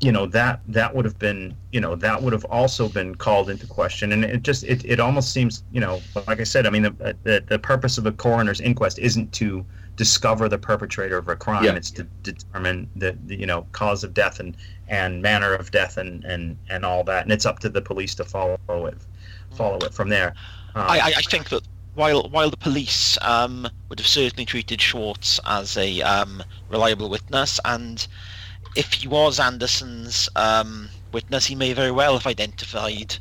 [0.00, 3.48] you know that that would have been you know that would have also been called
[3.48, 6.70] into question, and it just it, it almost seems you know like I said, I
[6.70, 9.64] mean the, the the purpose of a coroner's inquest isn't to
[9.96, 11.74] discover the perpetrator of a crime; Yeah.
[11.74, 14.56] it's to determine the, the you know cause of death and
[14.88, 18.14] and manner of death and and and all that, and it's up to the police
[18.16, 18.98] to follow it
[19.52, 20.34] follow it from there.
[20.74, 21.62] Um, I, I, I think that
[21.94, 27.58] while while the police um, would have certainly treated Schwartz as a um, reliable witness,
[27.64, 28.06] and
[28.76, 33.16] if he was Anderson's um, witness, he may very well have identified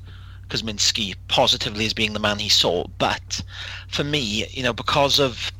[0.49, 2.85] Kosminski positively as being the man he saw.
[2.97, 3.41] But
[3.87, 5.51] for me, you know, because of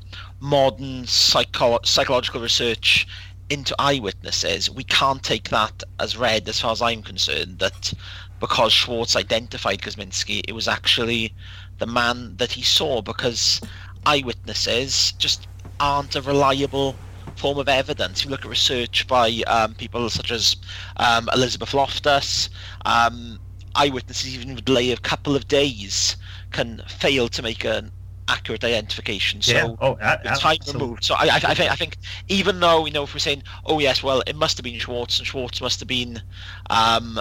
[0.42, 3.08] modern psycho- psychological research
[3.50, 7.94] into eyewitnesses, we can't take that as read, as far as I'm concerned, that
[8.40, 11.34] because Schwartz identified Kosminski, it was actually
[11.78, 13.62] the man that he saw because
[14.06, 15.48] eyewitnesses just
[15.80, 16.96] aren't a reliable
[17.36, 18.24] form of evidence.
[18.24, 20.56] You look at research by um, people such as
[20.98, 22.50] um, Elizabeth Loftus,
[22.86, 23.40] um,
[23.76, 26.18] eyewitnesses even with a delay of a couple of days
[26.52, 27.92] can fail to make an
[28.28, 29.42] accurate identification.
[29.42, 29.76] So yeah.
[29.82, 31.04] Oh, a- time removed.
[31.04, 33.80] So I, I, I, think, I think even though you know if we're saying, oh
[33.80, 36.22] yes, well it must have been Schwartz and Schwartz must have been
[36.70, 37.20] um,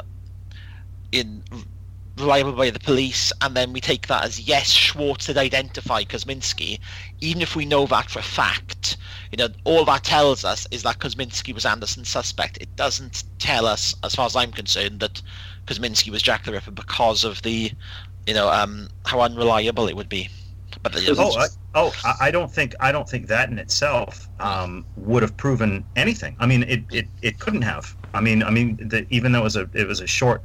[1.13, 1.43] in
[2.17, 6.79] reliable by the police, and then we take that as yes, Schwartz did identify Kosminski.
[7.21, 8.97] Even if we know that for a fact,
[9.33, 12.59] you know all that tells us is that Kosminski was Anderson's suspect.
[12.61, 15.21] It doesn't tell us, as far as I'm concerned, that
[15.67, 17.73] Kosminski was Jack the Ripper because of the,
[18.27, 20.29] you know, um, how unreliable it would be.
[20.83, 24.85] But Oh, I, oh, I- I don't think I don't think that in itself um,
[24.97, 26.37] would have proven anything.
[26.39, 27.97] I mean, it, it, it couldn't have.
[28.13, 30.43] I mean, I mean, the, even though it was a it was a short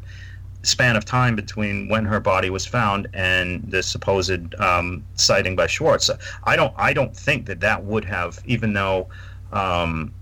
[0.63, 5.67] span of time between when her body was found and the supposed um, sighting by
[5.67, 6.09] Schwartz,
[6.43, 9.07] I don't I don't think that that would have, even though
[9.51, 10.13] um,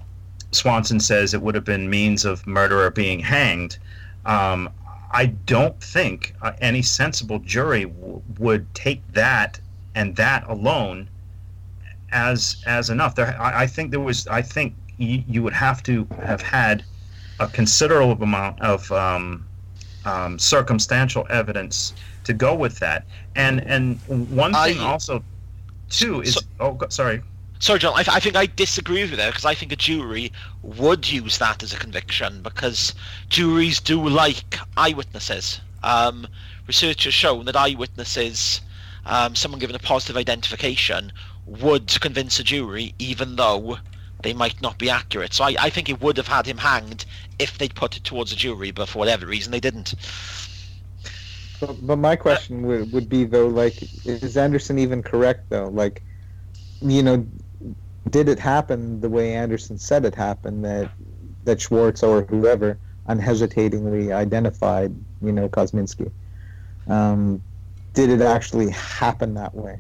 [0.52, 3.78] Swanson says it would have been means of murderer being hanged.
[4.26, 4.70] Um,
[5.12, 9.60] I don't think uh, any sensible jury w- would take that
[9.96, 11.10] and that alone
[12.12, 13.16] as as enough.
[13.16, 14.28] There, I, I think there was.
[14.28, 16.84] I think you, you would have to have had
[17.40, 19.46] a considerable amount of um,
[20.08, 21.94] um, circumstantial evidence
[22.24, 23.06] to go with that.
[23.36, 25.24] And and one thing I- also,
[25.90, 27.22] too, is So- oh sorry.
[27.60, 27.94] Sorry, John.
[27.96, 31.40] I, I think I disagree with you there because I think a jury would use
[31.40, 32.94] that as a conviction because
[33.30, 35.60] juries do like eyewitnesses.
[35.82, 36.28] Um,
[36.68, 38.62] research has shown that eyewitnesses,
[39.08, 41.12] um, someone given a positive identification,
[41.48, 43.80] would convince a jury even though
[44.22, 45.34] they might not be accurate.
[45.34, 47.06] So I, I think it would have had him hanged
[47.40, 49.94] if they'd put it towards a jury, but for whatever reason they didn't.
[51.60, 55.70] But, but my question would, would be though, like, is Anderson even correct though?
[55.70, 56.04] Like,
[56.82, 57.26] you know,
[58.10, 60.64] did it happen the way Anderson said it happened?
[60.64, 60.92] That
[61.46, 66.12] that Schwartz or whoever unhesitatingly identified, you know, Kosminski.
[66.88, 67.42] Um,
[67.94, 69.80] did it actually happen that way?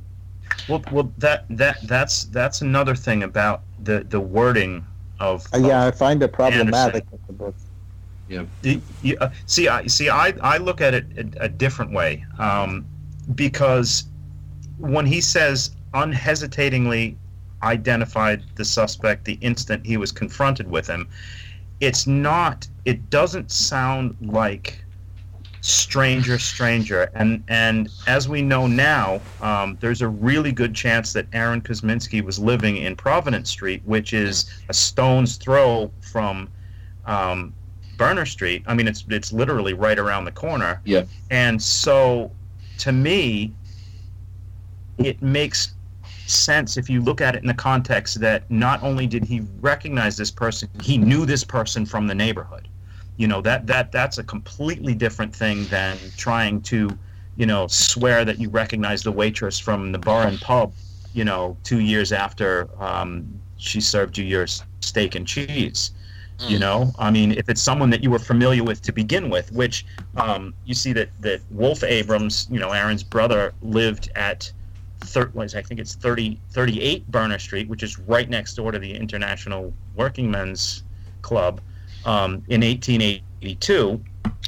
[0.67, 4.85] Well, well, that that that's that's another thing about the the wording
[5.19, 5.45] of.
[5.53, 7.55] Uh, yeah, I find it problematic in the book.
[8.61, 10.09] The- you- uh, see, I see.
[10.09, 12.85] I I look at it a, a different way, um,
[13.35, 14.05] because
[14.77, 17.17] when he says unhesitatingly
[17.63, 21.07] identified the suspect the instant he was confronted with him,
[21.79, 22.67] it's not.
[22.85, 24.83] It doesn't sound like
[25.67, 31.27] stranger, stranger, and and as we know now, um, there's a really good chance that
[31.33, 36.49] Aaron Kosminski was living in Providence Street, which is a stone's throw from.
[37.05, 37.53] Um,
[37.97, 38.63] Berner Street.
[38.67, 40.81] I mean, it's it's literally right around the corner.
[40.85, 41.05] Yeah.
[41.31, 42.29] And so,
[42.77, 43.55] to me,
[44.99, 45.73] it makes
[46.27, 50.15] sense if you look at it in the context that not only did he recognize
[50.15, 52.67] this person, he knew this person from the neighborhood.
[53.17, 56.89] You know that that that's a completely different thing than trying to,
[57.35, 60.73] you know, swear that you recognize the waitress from the bar and pub.
[61.13, 63.27] You know, two years after um,
[63.57, 64.45] she served you your
[64.81, 65.91] steak and cheese
[66.45, 69.51] you know i mean if it's someone that you were familiar with to begin with
[69.51, 69.85] which
[70.17, 74.51] um, you see that that wolf abrams you know aaron's brother lived at
[74.99, 78.93] thir- i think it's 30 38 berner street which is right next door to the
[78.93, 80.83] international working men's
[81.23, 81.59] club
[82.05, 84.03] um, in 1882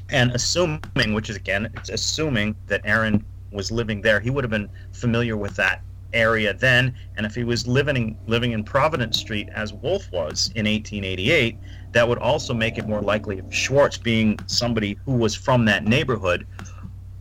[0.09, 4.51] and assuming which is again it's assuming that aaron was living there he would have
[4.51, 5.81] been familiar with that
[6.13, 10.65] area then and if he was living living in providence street as wolf was in
[10.65, 11.57] 1888
[11.91, 15.85] that would also make it more likely if Schwartz, being somebody who was from that
[15.85, 16.45] neighborhood,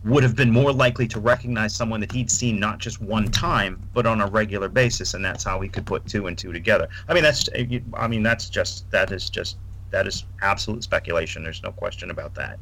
[0.05, 3.83] would have been more likely to recognize someone that he'd seen not just one time,
[3.95, 6.89] but on a regular basis, and that's how he could put two and two together.
[7.09, 7.49] I mean, that's
[7.95, 9.57] I mean that's just that is just
[9.91, 11.43] that is absolute speculation.
[11.43, 12.61] There's no question about that.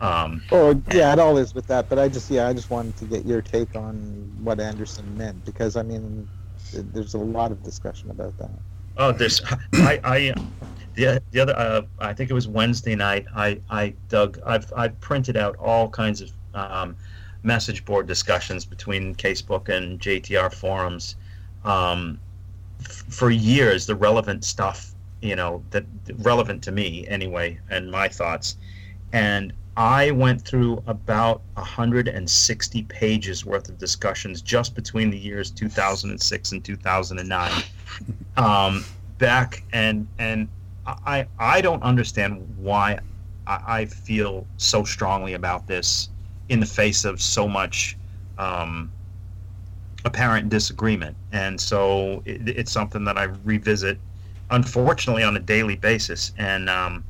[0.00, 1.88] Um, Oh yeah, it all is with that.
[1.88, 5.44] But I just yeah, I just wanted to get your take on what Anderson meant
[5.44, 6.28] because I mean,
[6.72, 8.60] there's a lot of discussion about that.
[8.96, 9.40] Oh, there's
[9.78, 10.34] I I
[10.94, 13.26] the the other uh, I think it was Wednesday night.
[13.34, 16.96] I I dug I've I've printed out all kinds of um,
[17.42, 21.16] message board discussions between Casebook and JTR forums
[21.64, 22.22] um,
[22.80, 23.86] f- for years.
[23.86, 24.93] The relevant stuff,
[25.24, 25.84] you know, that
[26.18, 28.56] relevant to me anyway, and my thoughts.
[29.12, 36.52] And I went through about 160 pages worth of discussions just between the years 2006
[36.52, 37.62] and 2009.
[38.36, 38.84] Um,
[39.18, 40.48] back and and
[40.84, 42.98] I I don't understand why
[43.46, 46.08] I, I feel so strongly about this
[46.48, 47.96] in the face of so much
[48.38, 48.90] um,
[50.04, 53.98] apparent disagreement, and so it, it's something that I revisit,
[54.50, 56.32] unfortunately, on a daily basis.
[56.38, 57.04] And um,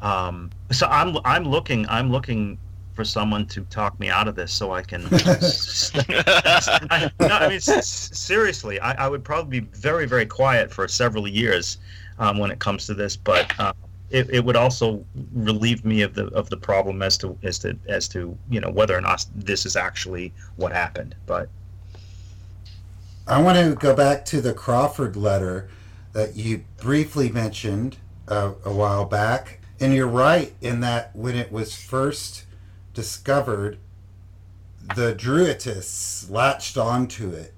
[0.00, 2.58] um, so I'm I'm looking I'm looking
[2.94, 5.06] for someone to talk me out of this so I can.
[5.10, 10.72] I, no, I mean s- s- seriously, I, I would probably be very very quiet
[10.72, 11.78] for several years
[12.18, 13.52] um, when it comes to this, but.
[13.58, 13.72] Uh,
[14.10, 17.78] it, it would also relieve me of the of the problem as to as to
[17.88, 21.14] as to you know whether or not this is actually what happened.
[21.24, 21.48] But
[23.26, 25.70] I want to go back to the Crawford letter
[26.12, 27.96] that you briefly mentioned
[28.28, 29.60] uh, a while back.
[29.80, 32.44] And you're right in that when it was first
[32.94, 33.78] discovered,
[34.94, 37.54] the Druittists latched onto it.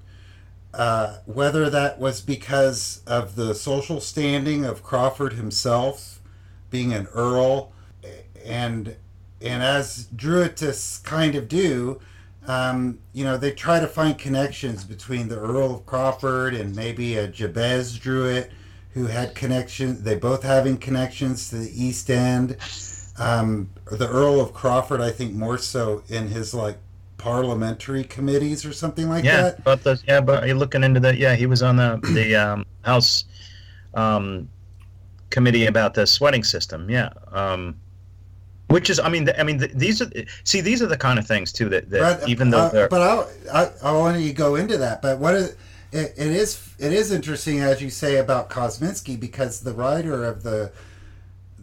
[0.72, 6.20] Uh, whether that was because of the social standing of Crawford himself
[6.70, 7.72] being an earl,
[8.44, 8.96] and
[9.40, 12.00] and as Druittists kind of do,
[12.46, 17.16] um, you know, they try to find connections between the Earl of Crawford and maybe
[17.16, 18.50] a Jabez Druitt
[18.92, 20.02] who had connections.
[20.02, 22.57] They both having connections to the East End.
[23.18, 26.76] Um, the Earl of Crawford, I think, more so in his like
[27.16, 29.29] parliamentary committees or something like that.
[29.29, 29.64] yeah, that.
[29.64, 31.16] but the yeah, but you're looking into that.
[31.16, 33.25] yeah, he was on the the um, House
[33.94, 34.48] um,
[35.31, 36.90] committee about the sweating system.
[36.90, 37.10] Yeah.
[37.33, 37.77] Um,
[38.75, 40.10] which is, I mean, the, I mean, the, these are
[40.42, 42.88] see, these are the kind of things too that, that But, even though uh, they're
[42.88, 43.02] but
[43.52, 45.00] I, I I you to go into that.
[45.00, 45.50] But what is
[45.92, 50.42] it, it is it is interesting as you say about Kosminski because the writer of
[50.42, 50.72] the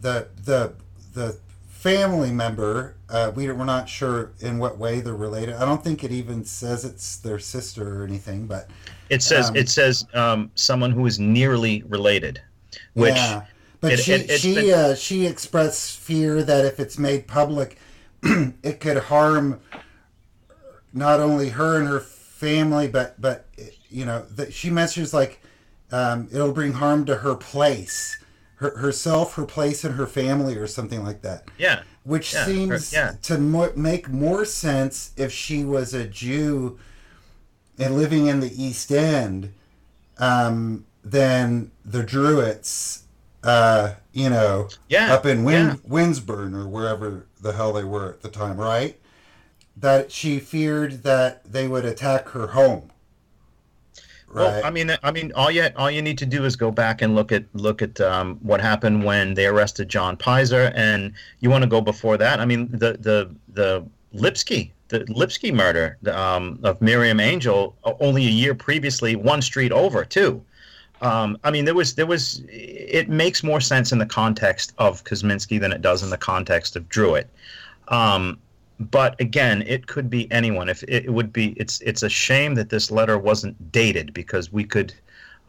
[0.00, 0.72] the the
[1.12, 1.38] the
[1.68, 5.54] family member uh, we we're not sure in what way they're related.
[5.56, 8.46] I don't think it even says it's their sister or anything.
[8.46, 8.70] But
[9.10, 12.40] it says um, it says um, someone who is nearly related,
[12.94, 13.42] which yeah.
[13.82, 17.76] But it- she it- she been- uh, she expressed fear that if it's made public,
[18.22, 19.60] it could harm
[20.94, 23.46] not only her and her family, but but
[23.90, 25.42] you know that she mentions like
[25.90, 28.18] um, it'll bring harm to her place,
[28.56, 31.44] her herself, her place, and her family, or something like that.
[31.58, 31.82] Yeah.
[32.04, 33.12] Which Yeah, seems her- yeah.
[33.22, 36.78] to mo- make more sense if she was a Jew
[37.78, 39.52] and living in the East End
[40.18, 43.01] um, than the Druitts,
[43.42, 45.12] uh, you know, Yeah.
[45.14, 45.74] up in Win- yeah.
[45.88, 48.98] Wimborne or wherever the hell they were at the time, right?
[49.76, 52.90] That she feared that they would attack her home.
[54.28, 54.44] Right.
[54.44, 57.02] Well, I mean, I mean, all you all you need to do is go back
[57.02, 61.50] and look at look at um, what happened when they arrested John Pizer, and you
[61.50, 62.40] want to go before that.
[62.40, 63.84] I mean, the the the
[64.14, 70.04] Lipsky the Lipsky murder um, of Miriam Angel only a year previously, one street over
[70.04, 70.42] too.
[71.02, 75.02] Um, I mean, there was there was it makes more sense in the context of
[75.04, 77.28] Kosminski than it does in the context of Druitt.
[77.88, 78.38] Um,
[78.78, 80.68] but again, it could be anyone.
[80.68, 84.64] If it, would be, it's it's a shame that this letter wasn't dated because we
[84.64, 84.94] could,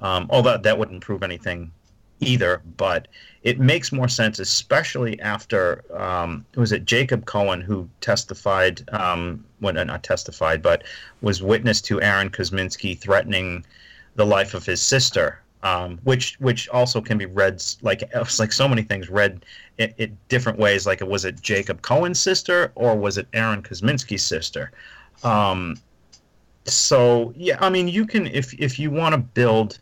[0.02, 1.72] um, although that wouldn't prove anything
[2.20, 2.62] either.
[2.78, 3.08] But
[3.44, 9.78] it makes more sense, especially after um, was it Jacob Cohen who testified, um, when
[9.78, 10.84] uh, not testified, but
[11.22, 13.66] was witness to Aaron Kosminski threatening
[14.16, 18.52] the life of his sister, um, which which also can be read like it's like
[18.52, 19.46] so many things read
[19.78, 20.86] in, different ways.
[20.86, 24.72] Like was it Jacob Cohen's sister or was it Aaron Kosminski's sister?
[25.24, 25.78] Um,
[26.66, 29.80] so yeah, I mean you can if if you want to build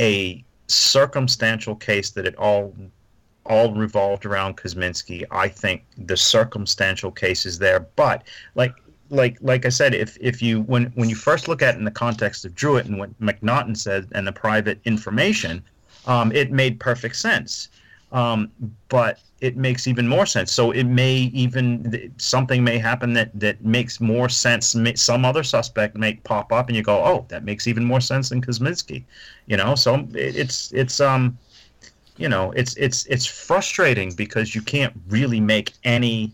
[0.00, 2.74] a circumstantial case that it all
[3.46, 7.80] all revolved around Kosminski, I think the circumstantial case is there.
[7.80, 8.24] But
[8.56, 8.74] like
[9.10, 11.84] like like I said, if if you when when you first look at it in
[11.84, 15.62] the context of Druitt and what Macnaghten said and the private information,
[16.06, 17.68] um, it made perfect sense.
[18.12, 18.50] Um,
[18.88, 20.50] but it makes even more sense.
[20.52, 24.76] So it may even something may happen that that makes more sense.
[24.94, 28.30] Some other suspect may pop up, and you go, "Oh, that makes even more sense
[28.30, 29.04] than Kosminski,"
[29.46, 29.74] you know.
[29.74, 31.36] So it's it's um,
[32.16, 36.32] you know, it's it's it's frustrating because you can't really make any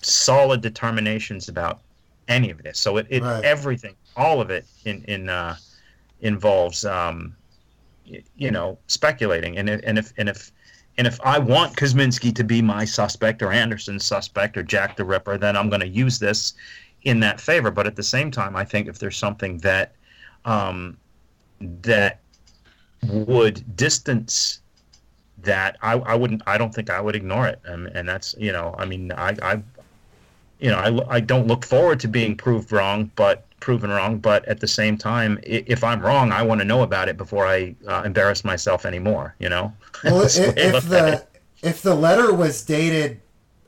[0.00, 1.80] solid determinations about
[2.28, 2.78] any of this.
[2.78, 3.44] So it, it Right.
[3.44, 5.56] everything, all of it in in uh,
[6.20, 7.34] involves um,
[8.36, 9.58] you know speculating.
[9.58, 10.52] And if, and if and if
[10.98, 15.04] and if I want Kosminski to be my suspect or Anderson's suspect or Jack the
[15.04, 16.54] Ripper, then I'm going to use this
[17.04, 17.70] in that favor.
[17.70, 19.94] But at the same time, I think if there's something that
[20.44, 20.96] um,
[21.60, 22.20] that
[23.08, 24.60] would distance
[25.38, 28.52] that I, I wouldn't I don't think I would ignore it and, and that's you
[28.52, 29.62] know I mean I, I
[30.62, 34.44] you know I, I don't look forward to being proved wrong but proven wrong but
[34.46, 37.74] at the same time if I'm wrong I want to know about it before I
[37.86, 39.72] uh, embarrass myself anymore you know
[40.04, 41.26] Well, if, if the
[41.62, 43.20] if the letter was dated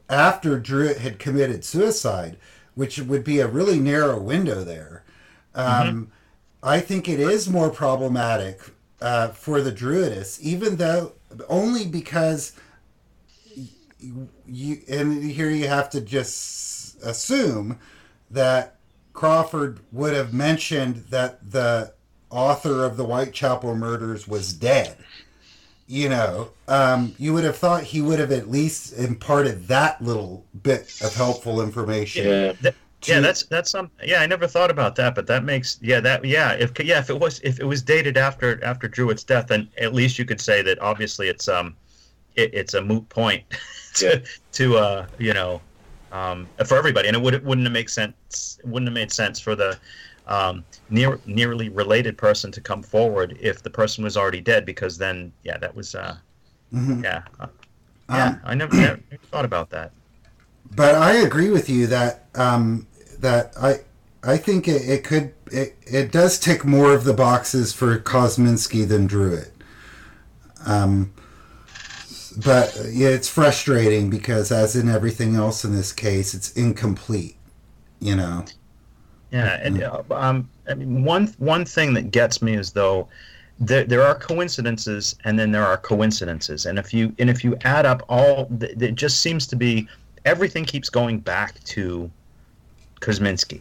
[0.09, 2.37] after Druitt had committed suicide,
[2.75, 5.05] which would be a really narrow window there,
[5.55, 6.05] um, Mm-hmm.
[6.65, 8.59] I think it is more problematic
[9.01, 11.13] uh, for the Druittists, even though
[11.49, 12.53] only because
[14.01, 16.74] you, you and here you have to just
[17.05, 17.79] assume
[18.31, 18.77] that
[19.13, 21.93] Crawford would have mentioned that the
[22.31, 24.97] author of the Whitechapel murders was dead
[25.87, 30.45] you know, um, you would have thought he would have at least imparted that little
[30.63, 32.27] bit of helpful information.
[32.27, 32.53] Yeah.
[32.63, 32.75] That-
[33.07, 33.91] yeah, that's that's some.
[34.03, 37.11] Yeah, I never thought about that, but that makes yeah that yeah if yeah if
[37.11, 40.41] it was if it was dated after after Druitt's death, then at least you could
[40.41, 41.77] say that obviously it's um
[42.35, 43.45] it, it's a moot point
[43.97, 45.61] to to uh you know
[46.15, 49.55] um for everybody, and it would wouldn't have make sense wouldn't have made sense for
[49.57, 49.79] the
[50.27, 54.99] um near nearly related person to come forward if the person was already dead because
[54.99, 56.17] then yeah that was uh
[56.73, 57.05] Mhm.
[57.05, 57.49] yeah uh,
[58.09, 59.01] yeah Um, I never, never
[59.33, 59.93] thought about that.
[60.75, 62.87] But I agree with you that um,
[63.21, 63.81] that I
[64.23, 68.87] I think it, it could it, it does tick more of the boxes for Kosminski
[68.89, 69.53] than Druitt.
[70.67, 71.13] Um,
[72.37, 77.37] but yeah, it's frustrating because as in everything else in this case, it's incomplete.
[78.01, 78.45] You know.
[79.31, 83.09] Yeah, and uh, um, I mean, one one thing that gets me is though
[83.59, 87.57] there there are coincidences, and then there are coincidences, and if you and if you
[87.65, 89.89] add up all, th- it just seems to be
[90.25, 92.11] everything keeps going back to
[93.01, 93.61] Kosminski.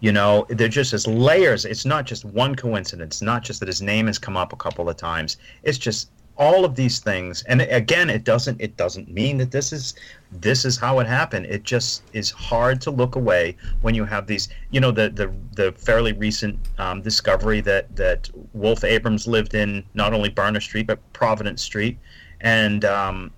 [0.00, 1.64] You know, they're just as layers.
[1.64, 3.22] It's not just one coincidence.
[3.22, 5.38] Not just that his name has come up a couple of times.
[5.62, 7.42] It's just all of these things.
[7.44, 9.94] And again, it doesn't it doesn't mean that this is
[10.32, 11.46] this is how it happened.
[11.46, 14.48] It just is hard to look away when you have these.
[14.70, 19.84] You know, the the the fairly recent um, discovery that that Wolf Abrams lived in
[19.94, 21.98] not only Berner Street but Providence Street,
[22.40, 23.30] and um,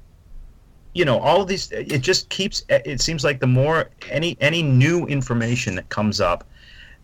[0.94, 4.62] you know all of these it just keeps it seems like the more any any
[4.62, 6.44] new information that comes up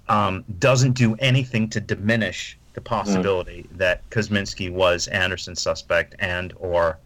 [0.09, 3.79] um, doesn't do anything to diminish the possibility mm.
[3.79, 6.99] that Kosminski was Anderson's suspect and or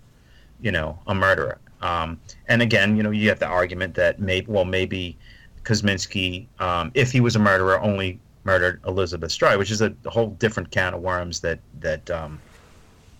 [0.60, 4.50] you know a murderer um, and again you know you have the argument that maybe
[4.50, 5.16] well maybe
[5.64, 10.10] Kosminski um, if he was a murderer only murdered Elizabeth Stride which is a, a
[10.10, 12.40] whole different can of worms that that um,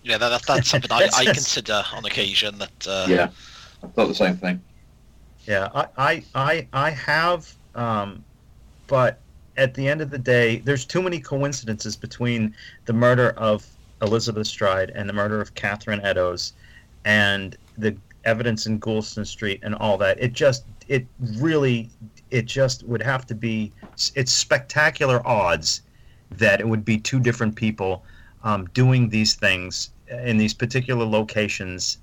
[0.03, 3.29] yeah that, that that's something I, I consider on occasion that uh, yeah
[3.83, 4.61] I thought the same thing.
[5.45, 8.23] Yeah, I I I, I have, um,
[8.87, 9.19] but
[9.59, 12.55] at the end of the day, there's too many coincidences between
[12.85, 13.67] the murder of
[14.01, 16.53] Elizabeth Stride and the murder of Catherine Eddowes,
[17.03, 20.17] and the evidence in Goulston Street and all that.
[20.19, 21.05] It just it
[21.37, 21.89] really
[22.31, 23.71] it just would have to be
[24.15, 25.81] it's spectacular odds
[26.31, 28.03] that it would be two different people
[28.43, 29.91] um, doing these things
[30.23, 31.97] in these particular locations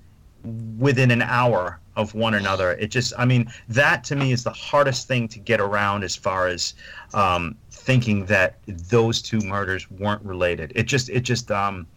[0.77, 2.73] within an hour of one another.
[2.73, 6.15] It just, I mean, that to me is the hardest thing to get around as
[6.15, 6.75] far as
[7.13, 10.71] um, thinking that those two murders weren't related.
[10.75, 11.87] It just, it just, um,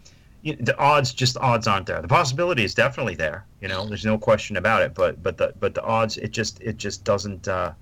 [0.42, 2.00] you know, the odds, just odds aren't there.
[2.00, 3.44] The possibility is definitely there.
[3.60, 4.94] You know, there's no question about it.
[4.94, 7.46] But, but the, but the odds, it just, it just doesn't.
[7.46, 7.72] Uh,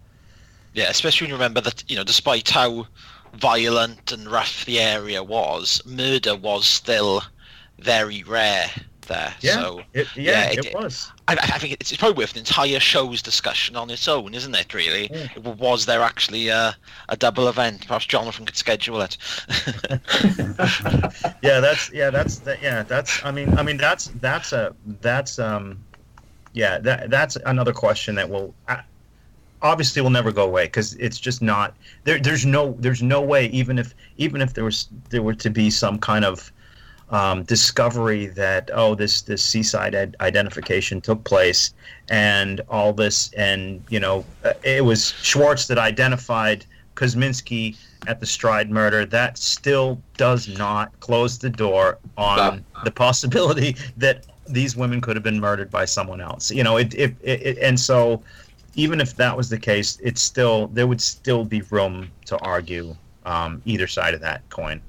[0.75, 2.89] yeah, especially when you remember that, you know, despite how
[3.35, 7.23] violent and rough the area was, murder was still
[7.79, 8.69] very rare
[9.09, 9.35] there.
[9.41, 11.11] Yeah, so, it, yeah, yeah it, it, was.
[11.27, 14.73] I, I, think it's probably worth an entire show's discussion on its own, isn't it?
[14.73, 15.39] Really, yeah.
[15.39, 16.77] was there actually a,
[17.09, 17.87] a double event?
[17.87, 19.17] Perhaps Jonathan could schedule it.
[21.43, 23.25] yeah, that's yeah, that's that, yeah, that's.
[23.25, 25.83] I mean, I mean, that's that's a that's um,
[26.53, 28.55] yeah, that that's another question that will.
[29.61, 33.47] obviously will never go away because it's just not there there's no there's no way
[33.47, 36.53] even if even if there was there were to be some kind of
[37.11, 41.73] um, discovery that oh this this seaside ad- identification took place
[42.11, 48.27] and all this and you know uh, it was Schwartz that identified Kosminski at the
[48.27, 49.07] Stride murder.
[49.07, 55.23] That still does not close the door on the possibility that these women could have
[55.23, 56.51] been murdered by someone else.
[56.51, 58.23] You know it, it, it and so
[58.75, 62.95] even if that was the case it's still there would still be room to argue
[63.25, 64.81] um, either side of that coin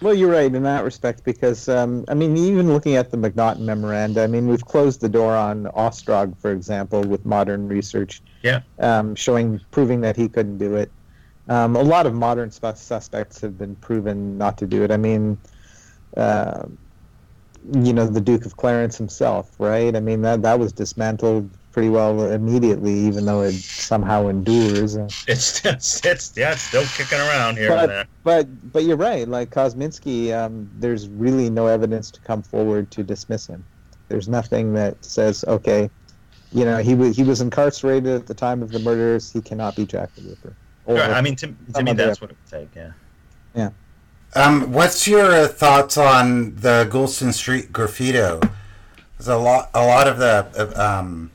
[0.00, 3.60] well, you're right in that respect because um, I mean, even looking at the Macnaghten
[3.60, 8.22] memoranda, I mean, we've closed the door on Ostrog, for example, with modern research.
[8.42, 8.60] Yeah.
[8.78, 10.90] Um, showing, proving that he couldn't do it.
[11.48, 14.90] Um, a lot of modern suspects have been proven not to do it.
[14.90, 15.38] I mean,
[16.16, 16.64] uh,
[17.72, 19.94] you know, the Duke of Clarence himself, right?
[19.94, 24.94] I mean, that that was dismantled pretty well immediately, even though it somehow endures.
[24.94, 28.06] It's it's, it's yeah, it's still kicking around here but, and there.
[28.24, 29.28] But but you're right.
[29.28, 33.62] Like Kosminski, um, there's really no evidence to come forward to dismiss him.
[34.08, 35.90] There's nothing that says okay,
[36.50, 39.30] you know, he was he was incarcerated at the time of the murders.
[39.30, 40.56] He cannot be Jack the Ripper.
[40.86, 42.74] Or I mean, to, to me, that's what it would take.
[42.74, 42.92] Yeah.
[43.54, 43.70] Yeah.
[44.34, 48.50] Um, what's your thoughts on the Goulston Street graffito?
[49.18, 51.30] There's a lot, a lot of the um,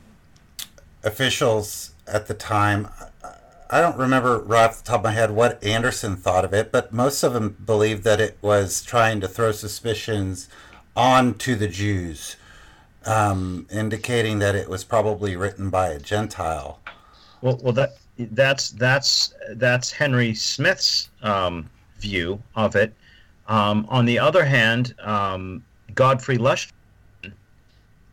[1.02, 2.88] officials at the time.
[3.70, 6.70] I don't remember right off the top of my head what Anderson thought of it,
[6.70, 10.48] but most of them believed that it was trying to throw suspicions
[10.94, 12.36] onto the Jews,
[13.06, 16.80] um, indicating that it was probably written by a Gentile.
[17.40, 22.92] Well, well, that that's that's that's Henry Smith's um, view of it.
[23.48, 26.70] Um, on the other hand, um, Godfrey Lush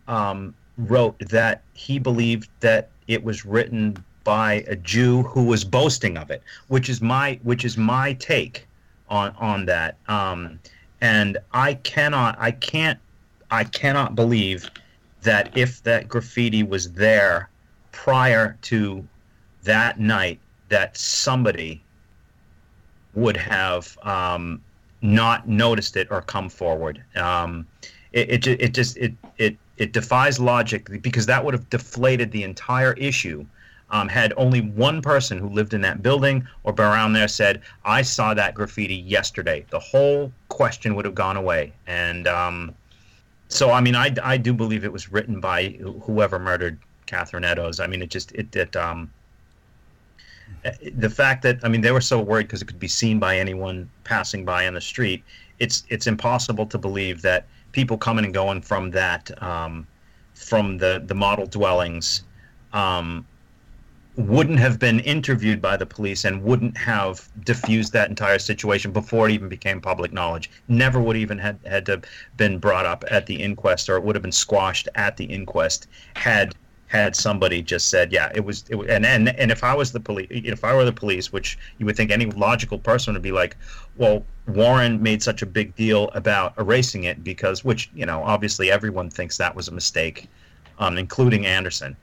[0.08, 0.56] um,
[0.88, 6.30] wrote that he believed that it was written by a Jew who was boasting of
[6.30, 8.68] it, which is my which is my take
[9.10, 9.98] on on that.
[10.08, 10.60] Um,
[11.02, 13.00] and I cannot, I can't,
[13.52, 14.70] I cannot believe
[15.22, 17.50] that if that graffiti was there
[17.92, 19.08] prior to
[19.64, 21.82] that night, that somebody
[23.16, 24.62] would have um,
[25.02, 27.04] not noticed it or come forward.
[27.16, 27.66] Um,
[28.12, 29.14] it, it, it just it
[29.80, 33.46] it defies logic because that would have deflated the entire issue.
[33.92, 38.04] Um, had only one person who lived in that building or around there said, "I
[38.04, 41.74] saw that graffiti yesterday," the whole question would have gone away.
[41.88, 42.76] And um,
[43.48, 45.70] so, I mean, I, I do believe it was written by
[46.04, 46.78] whoever murdered
[47.08, 47.80] Catherine Eddowes.
[47.80, 49.10] I mean, it just it it um,
[50.96, 53.38] the fact that I mean they were so worried because it could be seen by
[53.38, 55.24] anyone passing by on the street.
[55.58, 59.88] It's it's impossible to believe that people coming and going from that um,
[60.34, 62.24] from the the model dwellings
[62.74, 63.26] um,
[64.16, 69.30] wouldn't have been interviewed by the police and wouldn't have diffused that entire situation before
[69.30, 70.50] it even became public knowledge.
[70.68, 72.02] Never would even had had to
[72.36, 75.88] been brought up at the inquest, or it would have been squashed at the inquest
[76.16, 76.54] had
[76.90, 79.92] had somebody just said, yeah, it was, it was and, and and if I was
[79.92, 83.22] the police, if I were the police, which you would think any logical person would
[83.22, 83.56] be like,
[83.96, 88.72] well, Warren made such a big deal about erasing it because, which you know, obviously
[88.72, 90.28] everyone thinks that was a mistake,
[90.80, 91.96] um, including Anderson.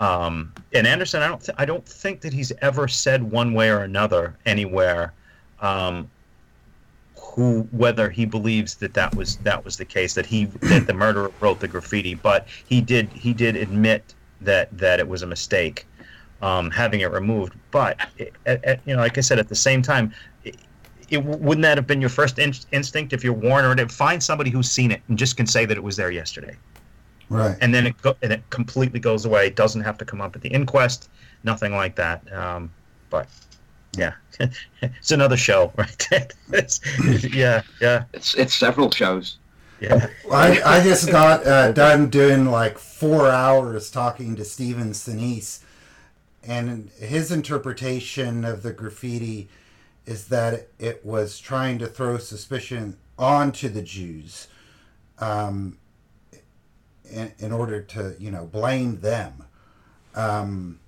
[0.00, 3.70] Um, and Anderson, I don't, th- I don't think that he's ever said one way
[3.70, 5.12] or another anywhere,
[5.60, 6.10] um,
[7.14, 10.94] who whether he believes that that was that was the case that he that the
[10.94, 15.26] murderer wrote the graffiti, but he did he did admit that that it was a
[15.26, 15.86] mistake,
[16.42, 17.54] um, having it removed.
[17.70, 20.12] But it, it, you know, like I said, at the same time.
[20.44, 20.56] It,
[21.10, 24.22] it, wouldn't that have been your first in- instinct if you're Warren or to find
[24.22, 26.56] somebody who's seen it and just can say that it was there yesterday?
[27.28, 27.56] Right.
[27.60, 29.46] and then it go, and it completely goes away.
[29.46, 31.08] It doesn't have to come up at the inquest,
[31.42, 32.30] nothing like that.
[32.32, 32.70] Um,
[33.10, 33.28] but
[33.96, 34.12] yeah,
[34.82, 36.06] it's another show, right?
[36.52, 36.80] It's-
[37.34, 39.38] yeah, yeah, It's it's several shows.
[39.84, 40.08] Yeah.
[40.30, 45.60] I, I just got uh, done doing like four hours talking to Steven Sinise,
[46.42, 49.48] and his interpretation of the graffiti
[50.06, 54.48] is that it was trying to throw suspicion onto the Jews,
[55.18, 55.78] um,
[57.10, 59.44] in, in order to you know blame them.
[60.14, 60.78] Um,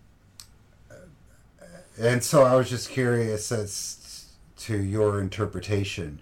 [1.99, 4.27] and so I was just curious as
[4.59, 6.21] to your interpretation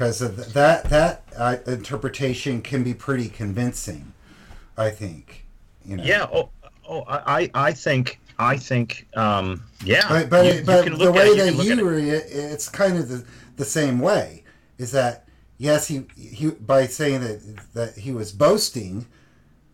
[0.00, 0.20] because
[0.54, 4.14] that that uh, interpretation can be pretty convincing.
[4.78, 5.44] I think,
[5.84, 6.02] you know.
[6.04, 6.26] Yeah.
[6.32, 6.48] Oh,
[6.88, 10.08] oh, I, I think, I think, um, yeah.
[10.08, 11.90] But but, You- it- you the way it, that can look at you it.
[11.90, 13.26] read it, it's kind of the,
[13.56, 14.44] the same way.
[14.78, 15.28] Is that
[15.58, 15.88] yes?
[15.88, 19.06] He he by saying that that he was boasting,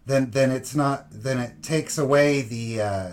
[0.06, 1.06] then then it's not.
[1.12, 3.10] Then it takes away the, uh,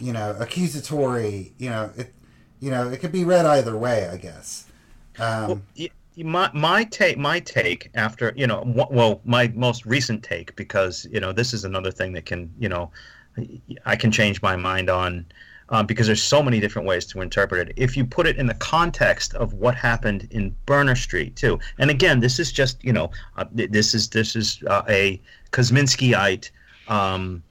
[0.00, 1.52] you know, accusatory.
[1.56, 2.12] You know it.
[2.58, 4.08] You know it could be read either way.
[4.08, 4.66] I guess.
[5.18, 10.54] Um, Well, my my take my take after you know well my most recent take
[10.54, 12.90] because you know this is another thing that can you know
[13.84, 15.26] I can change my mind on
[15.70, 17.74] um, because there's so many different ways to interpret it.
[17.76, 21.90] If you put it in the context of what happened in Berner Street too, and
[21.90, 26.50] again this is just you know uh, this is this is uh, a Kosminskiite.
[26.86, 27.42] Um,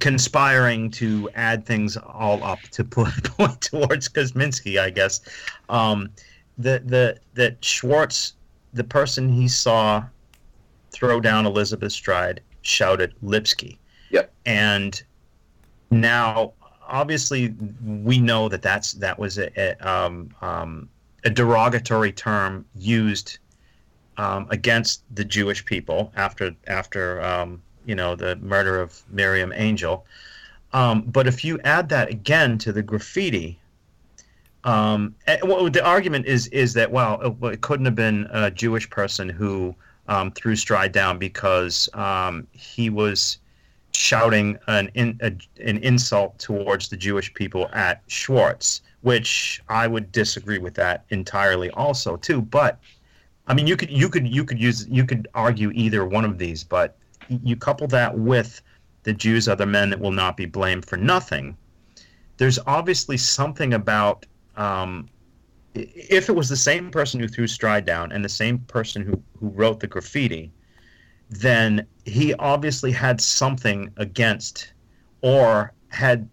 [0.00, 5.20] conspiring to add things all up to put, point towards Kosminski, I guess.
[5.68, 6.10] Um,
[6.58, 8.34] the the that Schwartz,
[8.72, 10.04] the person he saw
[10.92, 13.78] throw down Elizabeth Stride, shouted Lipsky.
[14.10, 14.32] Yep.
[14.46, 15.02] And
[15.90, 16.52] now,
[16.86, 20.88] obviously, we know that that's that was a, a, um, um,
[21.24, 23.38] a derogatory term used
[24.16, 30.06] um, against the Jewish people after after um, you know the murder of Miriam Angel.
[30.72, 33.58] Um, but if you add that again to the graffiti,
[34.64, 38.50] um, and, well, the argument is is that well, it, it couldn't have been a
[38.50, 39.74] Jewish person who
[40.08, 43.38] um, threw Stride down because um, he was
[43.92, 50.10] shouting an in, a, an insult towards the Jewish people at Schwartz, which I would
[50.12, 52.40] disagree with that entirely, also too.
[52.40, 52.80] But
[53.46, 56.38] I mean, you could you could you could use you could argue either one of
[56.38, 56.96] these, but
[57.28, 58.62] you couple that with
[59.02, 61.56] the Jews are the men that will not be blamed for nothing.
[62.38, 64.26] There's obviously something about
[64.56, 65.08] um,
[65.74, 69.20] if it was the same person who threw Stride down and the same person who,
[69.38, 70.52] who wrote the graffiti,
[71.30, 74.72] then he obviously had something against
[75.22, 76.28] or had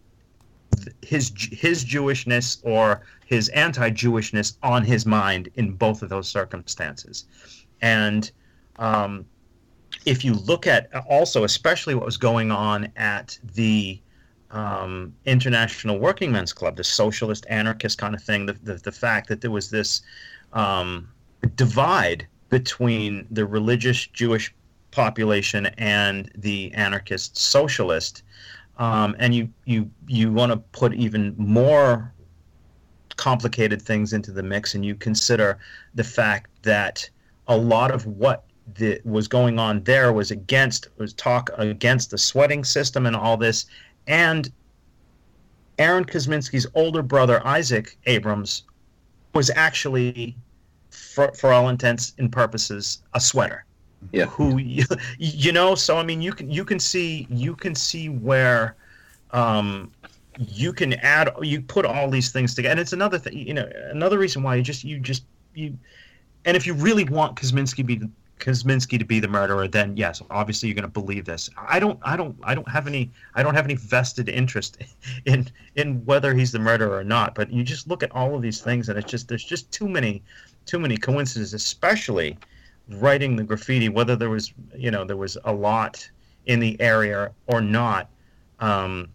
[1.02, 7.26] his his Jewishness or his anti-Jewishness on his mind in both of those circumstances,
[7.82, 8.32] and
[8.78, 9.26] um,
[10.06, 14.02] if you look at also especially what was going on at the
[14.52, 19.28] um, International Working Men's Club, the socialist anarchist kind of thing, the, the, the fact
[19.30, 20.02] that there was this
[20.54, 21.10] um,
[21.56, 24.54] divide between the religious Jewish
[24.92, 28.24] population and the anarchist socialist,
[28.78, 32.14] um, and you you you want to put even more
[33.16, 35.60] complicated things into the mix, and you consider
[35.96, 37.10] the fact that
[37.48, 38.44] a lot of what
[38.76, 43.38] the, was going on there was against was talk against the sweating system and all
[43.38, 43.66] this,
[44.08, 44.52] and
[45.78, 48.64] Aaron Kosminski's older brother Isaac Abrams
[49.34, 50.36] was actually,
[50.90, 53.66] for, for all intents and purposes, a sweater.
[54.12, 54.26] Yeah.
[54.26, 54.86] Who you,
[55.18, 55.76] you know?
[55.76, 58.76] So I mean, you can you can see you can see where,
[59.32, 59.92] um,
[60.38, 63.38] you can add you put all these things together, and it's another thing.
[63.38, 65.24] You know, another reason why you just you just
[65.54, 65.78] you,
[66.46, 68.02] and if you really want Kosminski be
[68.42, 71.50] Kosminski to be the murderer, then yes, obviously you're going to believe this.
[71.56, 74.78] I don't, I don't, I don't have any, I don't have any vested interest
[75.26, 77.36] in in whether he's the murderer or not.
[77.36, 79.88] But you just look at all of these things, and it's just there's just too
[79.88, 80.24] many,
[80.66, 82.38] too many coincidences, especially
[82.90, 83.88] writing the graffiti.
[83.88, 86.10] Whether there was, you know, there was a lot
[86.48, 88.10] in the area or not.
[88.60, 89.10] Um,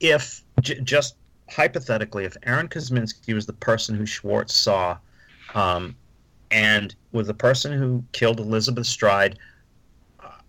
[0.00, 1.16] if j- just
[1.48, 4.98] hypothetically, if Aaron Kosminski was the person who Schwartz saw.
[5.54, 5.96] Um,
[6.52, 9.38] and was the person who killed Elizabeth Stride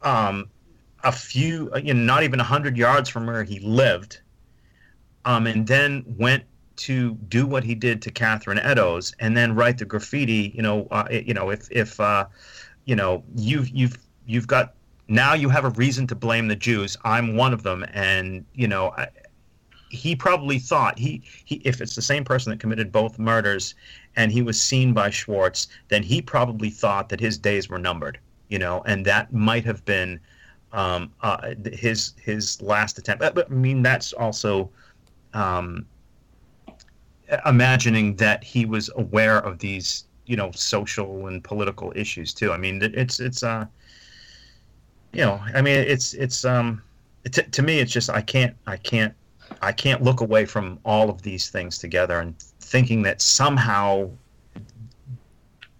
[0.03, 0.49] um,
[1.03, 4.19] a few, you know, not even 100 yards from where he lived,
[5.25, 6.43] um, and then went
[6.75, 10.87] to do what he did to Catherine Eddowes and then write the graffiti, you know,
[10.91, 12.25] uh, you know, if, if uh,
[12.85, 14.73] you know, you've, you've, you've got,
[15.07, 16.97] now you have a reason to blame the Jews.
[17.03, 17.85] I'm one of them.
[17.93, 19.07] And, you know, I,
[19.89, 23.75] he probably thought he, he if it's the same person that committed both murders
[24.15, 28.19] and he was seen by Schwartz, then he probably thought that his days were numbered,
[28.49, 30.19] you know, and that might have been
[30.71, 33.21] um, uh, his his last attempt.
[33.35, 34.69] But, I mean, that's also
[35.33, 35.85] um,
[37.45, 42.51] imagining that he was aware of these, you know, social and political issues too.
[42.51, 43.65] I mean, it's it's uh,
[45.13, 46.81] you know, I mean, it's it's um,
[47.31, 49.13] to me, it's just I can't I can't
[49.61, 52.35] I can't look away from all of these things together and
[52.73, 54.09] thinking that somehow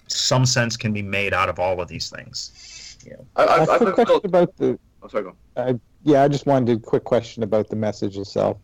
[0.06, 3.00] some sense can be made out of all of these things.
[3.04, 3.16] Yeah.
[3.36, 4.78] I, I, I, quick question about the.
[5.02, 5.36] Oh, sorry, go.
[5.58, 5.74] Uh,
[6.04, 8.58] yeah, I just wanted a quick question about the message itself.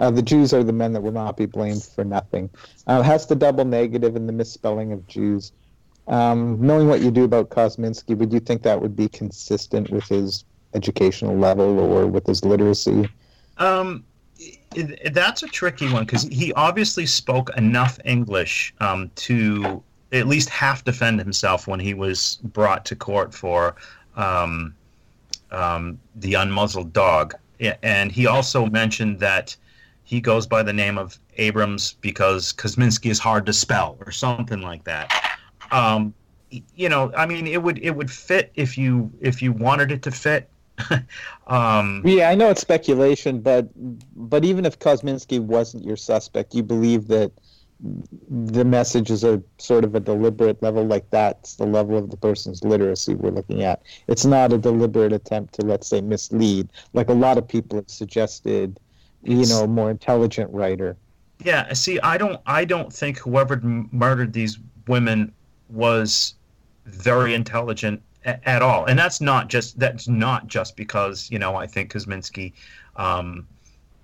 [0.00, 2.50] Uh, the Jews are the men that will not be blamed for nothing.
[2.88, 5.52] Uh, has the double negative and the misspelling of Jews.
[6.08, 10.04] Um, knowing what you do about Kosminski, would you think that would be consistent with
[10.08, 13.08] his educational level or with his literacy?
[13.58, 14.05] Um, it,
[15.12, 20.84] that's a tricky one because he obviously spoke enough English um, to at least half
[20.84, 23.74] defend himself when he was brought to court for
[24.16, 24.74] um,
[25.50, 27.34] um, the unmuzzled dog.
[27.82, 29.56] And he also mentioned that
[30.04, 34.60] he goes by the name of Abrams because Kosminski is hard to spell or something
[34.60, 35.38] like that.
[35.70, 36.14] Um,
[36.50, 40.02] you know, I mean, it would it would fit if you if you wanted it
[40.02, 40.48] to fit.
[41.46, 43.68] um, yeah, I know it's speculation, but
[44.14, 47.32] but even if Kosminski wasn't your suspect, you believe that
[48.30, 52.16] the message is a sort of a deliberate level, like that's the level of the
[52.16, 53.82] person's literacy we're looking at.
[54.08, 57.90] It's not a deliberate attempt to, let's say, mislead, like a lot of people have
[57.90, 58.80] suggested.
[59.22, 60.96] You know, a more intelligent writer.
[61.42, 65.32] Yeah, see, I don't, I don't think whoever murdered these women
[65.68, 66.34] was
[66.84, 68.84] very intelligent at all.
[68.86, 72.52] And that's not just that's not just because you know I think Kosminski
[72.96, 73.46] um,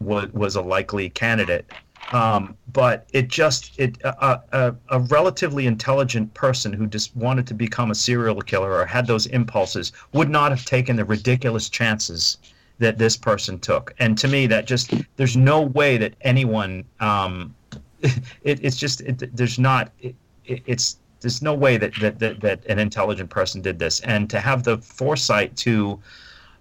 [0.01, 1.71] was was a likely candidate,
[2.13, 7.55] um, but it just it a, a, a, relatively intelligent person who just wanted to
[7.55, 12.39] become a serial killer or had those impulses would not have taken the ridiculous chances
[12.79, 13.95] that this person took.
[13.99, 16.85] And to me, that just there's no way that anyone.
[17.01, 17.55] Um,
[18.43, 19.93] it, it's just it, there's not.
[20.01, 20.15] It,
[20.45, 24.01] it's there's no way that, that, that, that an intelligent person did this.
[24.01, 26.01] And to have the foresight to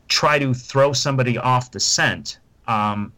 [0.07, 3.11] try to throw somebody off the scent, um,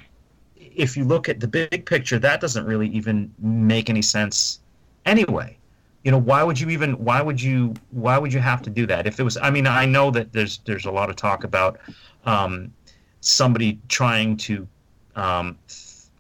[0.57, 4.59] if you look at the big picture, that doesn't really even make any sense
[5.05, 5.57] anyway.
[6.03, 8.85] You know, why would you even why would you why would you have to do
[8.87, 9.07] that?
[9.07, 11.79] If it was I mean, I know that there's there's a lot of talk about
[12.25, 12.73] um,
[13.21, 14.67] somebody trying to
[15.15, 15.57] um,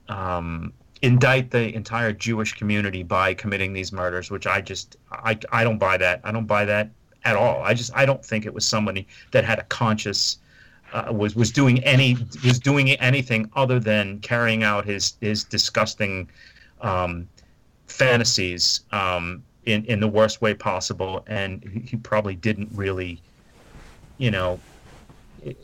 [0.07, 0.71] um,
[1.03, 5.77] indict the entire Jewish community by committing these murders, which I just I, I don't
[5.77, 6.21] buy that.
[6.23, 6.89] I don't buy that
[7.25, 7.61] at all.
[7.61, 10.37] I just I don't think it was somebody that had a conscious
[10.93, 16.29] uh, was was doing any was doing anything other than carrying out his his disgusting
[16.81, 17.27] um,
[17.87, 23.21] fantasies um, in in the worst way possible, and he probably didn't really,
[24.19, 24.57] you know,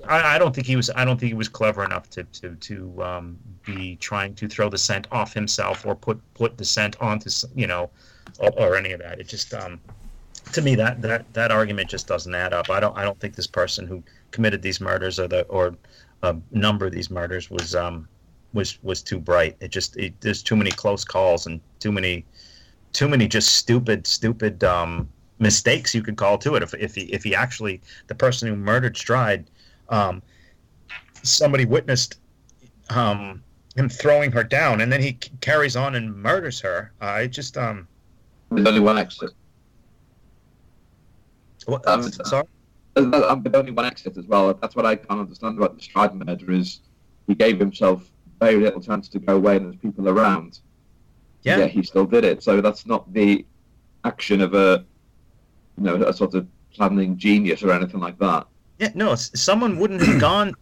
[0.07, 0.89] I, I, don't think he was.
[0.95, 4.69] I don't think he was clever enough to to to um, be trying to throw
[4.69, 7.89] the scent off himself or put put the scent onto you know,
[8.39, 9.19] or, or any of that.
[9.19, 9.79] It just um,
[10.53, 12.69] to me that that that argument just doesn't add up.
[12.69, 15.75] I don't I don't think this person who committed these murders or the or
[16.23, 18.07] a number of these murders was um
[18.53, 19.55] was was too bright.
[19.59, 22.25] It just it, there's too many close calls and too many
[22.91, 25.07] too many just stupid stupid um
[25.37, 28.55] mistakes you could call to it if if he if he actually the person who
[28.55, 29.49] murdered Stride
[29.89, 30.21] um,
[31.23, 32.19] somebody witnessed
[32.89, 33.43] um,
[33.75, 36.91] him throwing her down, and then he c- carries on and murders her.
[37.01, 37.87] I just um.
[38.51, 39.31] There's only one exit.
[41.65, 41.87] What?
[41.87, 42.45] Um, sorry.
[42.95, 43.11] Um,
[43.43, 44.53] there's only one exit as well.
[44.53, 46.79] That's what I can't understand about the Stride murder is
[47.27, 48.09] he gave himself
[48.39, 50.59] very little chance to go away, and there's people around.
[51.43, 51.59] Yeah.
[51.59, 52.43] yeah, he still did it.
[52.43, 53.45] So that's not the
[54.03, 54.83] action of a,
[55.77, 58.47] you know, a sort of planning genius or anything like that.
[58.79, 60.55] Yeah, no, someone wouldn't have gone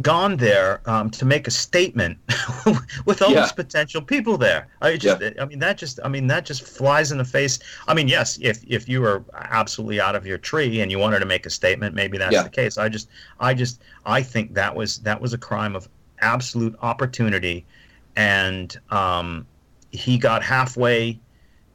[0.00, 2.16] gone there um, to make a statement
[3.04, 3.40] with all Yeah.
[3.40, 4.68] these potential people there.
[4.80, 7.58] I just, I mean, that just, I mean, that just flies in the face.
[7.88, 11.18] I mean, yes, if if you were absolutely out of your tree and you wanted
[11.18, 12.44] to make a statement, maybe that's Yeah.
[12.44, 12.78] the case.
[12.78, 13.08] I just,
[13.40, 15.88] I just, I think that was that was a crime of
[16.20, 17.66] absolute opportunity,
[18.14, 19.46] and um,
[19.90, 21.18] he got halfway.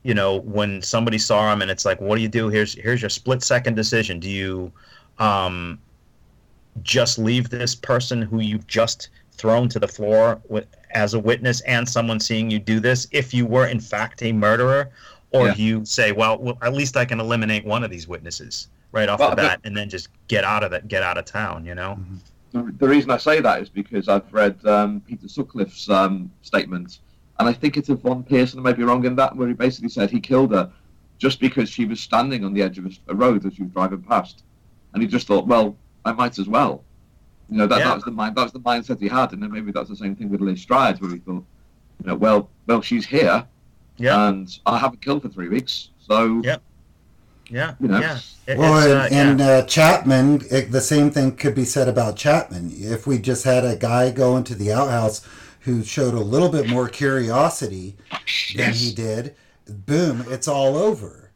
[0.03, 2.47] You know, when somebody saw him, and it's like, what do you do?
[2.47, 4.21] Here's here's your split second decision.
[4.21, 4.71] Do you
[5.17, 5.77] um,
[6.83, 11.61] just leave this person who you've just thrown to the floor with, as a witness
[11.61, 14.89] and someone seeing you do this if you were in fact a murderer
[15.31, 15.55] or Yeah.
[15.55, 19.19] you say well, well at least i can eliminate one of these witnesses right off
[19.19, 21.65] Well, the but- bat and then just get out of it get out of town
[21.65, 21.99] you know?
[22.51, 26.97] The, the reason I say that is because I've read um, Peter Sutcliffe's um, statement,
[27.39, 29.53] and I think it's of one person, I might be wrong in that, where he
[29.53, 30.71] basically said he killed her
[31.19, 33.71] just because she was standing on the edge of a, a road as she was
[33.71, 34.41] driving past,
[34.93, 35.77] and he just thought, well,
[36.09, 36.83] I might as well.
[37.49, 37.85] You know, that, Yeah.
[37.85, 39.95] that was the mind, that was the mindset he had, and then maybe that's the
[39.95, 41.43] same thing with Liz Stride, where he thought,
[42.01, 43.45] you know, well, well, she's here,
[43.97, 46.57] yeah and I haven't killed for three weeks, so Yeah.
[47.49, 47.99] yeah you know.
[47.99, 49.47] yeah It- Well, it's, and, uh, and yeah.
[49.47, 52.71] uh, Chapman, it, the same thing could be said about Chapman.
[52.75, 55.21] If we just had a guy go into the outhouse
[55.61, 57.97] who showed a little bit more curiosity
[58.55, 59.35] than he did,
[59.67, 61.31] boom, it's all over.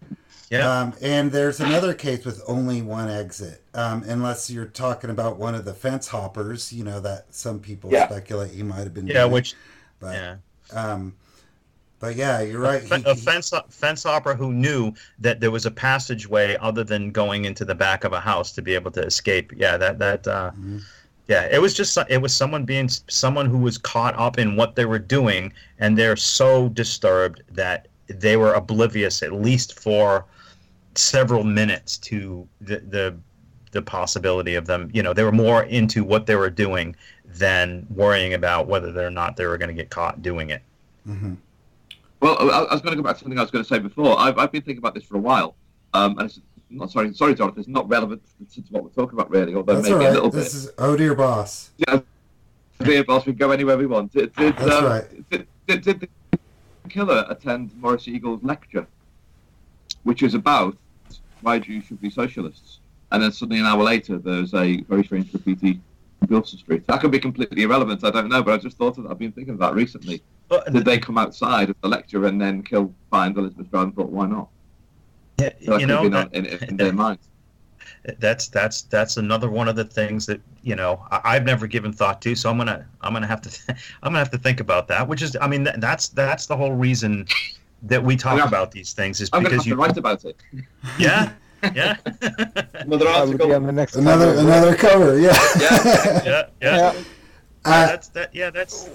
[0.51, 5.37] yeah Um, and there's another case with only one exit, um, unless you're talking about
[5.37, 8.07] one of the fence hoppers, you know, that some people Yeah.
[8.07, 9.07] speculate he might have been.
[9.07, 9.31] yeah doing.
[9.31, 9.55] which
[9.99, 10.35] But, yeah
[10.73, 11.15] um,
[11.99, 12.83] but yeah, you're right.
[12.91, 17.11] a, He- a fence fence opera who knew that there was a passageway other than
[17.11, 19.53] going into the back of a house to be able to escape.
[19.55, 20.81] Yeah, that that uh, Mhm.
[21.27, 24.75] yeah, it was just it was someone being someone who was caught up in what
[24.75, 30.25] they were doing, and they're so disturbed that they were oblivious at least for
[30.95, 33.15] several minutes to the the
[33.73, 34.89] the possibility of them.
[34.93, 36.95] You know, they were more into what they were doing
[37.25, 40.61] than worrying about whether or not they were going to get caught doing it.
[41.07, 41.37] Mhm.
[42.21, 43.79] Well, I, I was going to go back to something I was going to say
[43.79, 44.17] before.
[44.17, 45.55] I've, I've been thinking about this for a while.
[45.93, 47.59] Um, and it's not sorry, sorry, Jonathan.
[47.59, 48.21] It's not relevant
[48.53, 49.53] to, to what we're talking about, really.
[49.55, 50.29] Although That's maybe all a little.
[50.29, 50.57] This bit.
[50.57, 51.71] is oh dear boss.
[51.77, 51.99] Yeah,
[52.79, 54.13] dear boss, we can go anywhere we want.
[54.13, 55.29] Did, did, That's um, right.
[55.29, 56.39] did, did, did the
[56.89, 58.87] killer attend Morris Eagle's lecture,
[60.03, 60.77] which is about
[61.41, 62.79] why Jews should be socialists?
[63.13, 65.79] And then suddenly an hour later, there's a very strange graffiti
[66.21, 66.85] on Goulston Street.
[66.87, 68.03] That could be completely irrelevant.
[68.03, 69.11] I don't know, but I just thought of that.
[69.11, 70.23] I've been thinking of that recently.
[70.49, 73.95] But Did they come outside of the lecture and then kill, find Elizabeth Stride and
[73.95, 74.49] thought, why not?
[75.39, 77.27] yeah, So you know, that- in, in their minds.
[78.19, 81.93] that's that's that's another one of the things that you know I, I've never given
[81.93, 82.35] thought to.
[82.35, 83.49] So I'm gonna I'm gonna have to
[84.03, 85.07] I'm gonna have to think about that.
[85.07, 87.27] Which is I mean that, that's that's the whole reason
[87.83, 90.41] that we talk about these things is I'm because have you write about it.
[90.97, 91.33] yeah
[91.75, 91.97] yeah
[92.73, 93.53] Another That would be article.
[93.55, 94.39] on the next Another cover.
[94.47, 95.37] another cover, yeah.
[95.59, 95.79] Yeah.
[95.83, 96.47] yeah yeah.
[96.61, 96.93] Yeah.
[97.65, 98.89] Uh, that's that yeah that's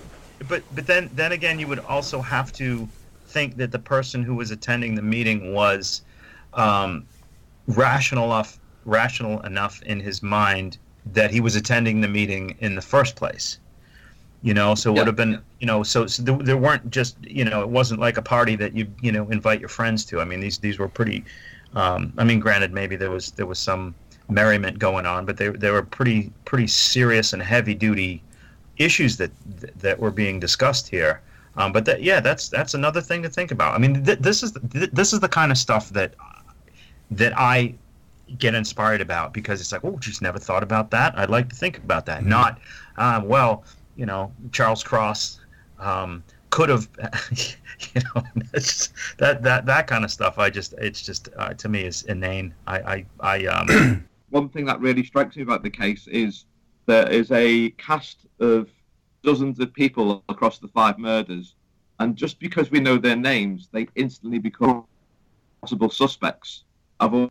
[0.48, 2.86] but but then then again you would also have to
[3.26, 6.02] think that the person who was attending the meeting was
[6.54, 7.06] um,
[7.66, 10.78] rational enough rational enough in his mind
[11.12, 13.58] that he was attending the meeting in the first place
[14.42, 15.38] you know so it Yeah, would have been yeah.
[15.60, 18.54] you know so, so there, there weren't just you know it wasn't like a party
[18.56, 21.24] that you you know invite your friends to i mean these these were pretty
[21.74, 23.94] um, i mean granted maybe there was there was some
[24.28, 28.22] merriment going on but they, they were pretty pretty serious and heavy duty
[28.78, 29.30] issues that
[29.80, 31.20] that were being discussed here.
[31.56, 33.74] Um, but that yeah that's that's another thing to think about.
[33.74, 36.14] I mean th- this is th- this is the kind of stuff that
[37.10, 37.74] that i
[38.38, 41.18] get inspired about because it's like oh just never thought about that.
[41.18, 42.22] I'd like to think about that.
[42.22, 42.26] Mhm.
[42.26, 42.60] not
[42.96, 43.64] um, well
[43.96, 45.40] you know charles cross
[45.80, 46.88] um, could have
[47.94, 48.22] you know
[48.54, 52.02] just, that that that kind of stuff i just it's just uh, to me is
[52.04, 56.44] inane i i, I um One thing that really strikes me about the case is
[56.86, 58.68] there is a cast of
[59.22, 61.54] dozens of people across the five murders,
[61.98, 64.84] and just because we know their names, they instantly become
[65.62, 66.64] possible suspects.
[67.00, 67.30] I've always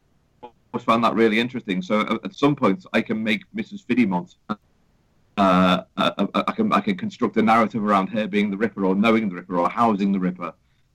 [0.80, 1.82] found that really interesting.
[1.82, 3.86] So at, at some point, I can make Mrs.
[3.86, 4.36] Fiddymont.
[5.38, 8.96] Uh, I, I can I can construct a narrative around her being the Ripper or
[8.96, 10.52] knowing the Ripper or housing the Ripper,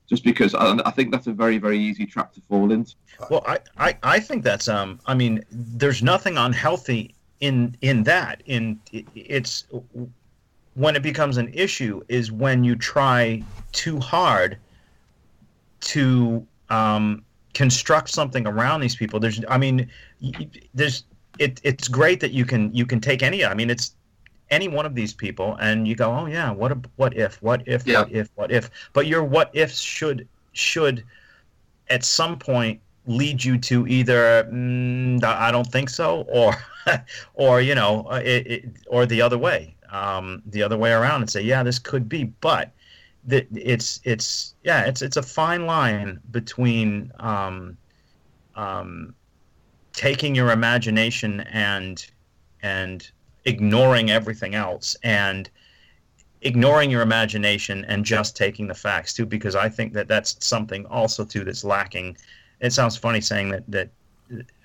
[0.08, 2.94] just because I, I think that's a very very easy trap to fall into.
[3.30, 4.98] Well, I, I, I think that's um.
[5.06, 8.42] I mean, there's nothing unhealthy in in that.
[8.46, 9.66] In it- it's
[10.74, 14.56] when it becomes an issue is when you try too hard
[15.82, 17.22] to um,
[17.54, 19.20] construct something around these people.
[19.20, 19.88] There's, I mean,
[20.74, 21.04] there's
[21.38, 21.60] it.
[21.62, 23.44] It's great that you can you can take any.
[23.44, 23.94] I mean, it's
[24.52, 27.62] any one of these people and you go, oh yeah, what a, what if, what
[27.66, 28.00] if, Yeah.
[28.00, 28.70] what if, what if.
[28.92, 31.02] But your what ifs should should
[31.88, 36.54] at some point lead you to either mm, I don't think so, or
[37.34, 41.22] or you know, uh, it, it, or the other way, um, the other way around,
[41.22, 42.70] and say, yeah, this could be, but
[43.24, 47.76] that it's it's yeah, it's it's a fine line between um,
[48.54, 49.14] um,
[49.94, 52.06] taking your imagination and
[52.62, 53.10] and
[53.44, 55.50] ignoring everything else and
[56.42, 60.84] ignoring your imagination and just taking the facts too because i think that that's something
[60.86, 62.16] also too that's lacking.
[62.60, 63.90] It sounds funny saying that that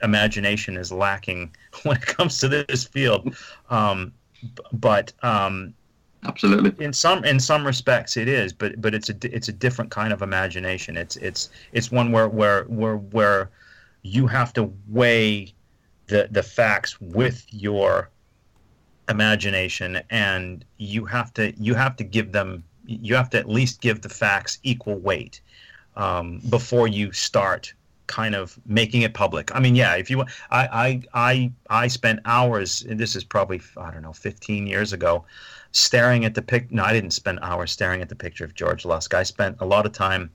[0.03, 3.35] imagination is lacking when it comes to this field.
[3.69, 4.13] Um,
[4.71, 5.73] but um,
[6.23, 6.83] absolutely.
[6.83, 10.13] in some in some respects it is but but it's a it's a different kind
[10.13, 10.97] of imagination.
[10.97, 13.49] It's it's it's one where where where where
[14.03, 15.53] you have to weigh
[16.07, 18.09] the the facts with your
[19.09, 23.81] imagination and you have to you have to give them you have to at least
[23.81, 25.41] give the facts equal weight
[25.95, 27.73] um, before you start
[28.07, 29.53] kind of making it public.
[29.53, 33.91] I mean, yeah, if you I I I I spent hours this is probably I
[33.91, 35.25] don't know 15 years ago
[35.71, 38.85] staring at the pic no I didn't spend hours staring at the picture of George
[38.85, 39.13] Lusk.
[39.13, 40.31] I spent a lot of time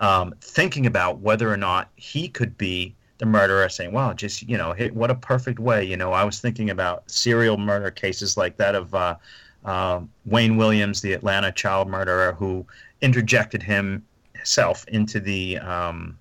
[0.00, 4.56] um, thinking about whether or not he could be the murderer saying, "Wow, just you
[4.56, 8.56] know, what a perfect way." You know, I was thinking about serial murder cases like
[8.56, 9.16] that of uh,
[9.64, 12.64] uh, Wayne Williams, the Atlanta child murderer, who
[13.00, 16.16] interjected himself into the um,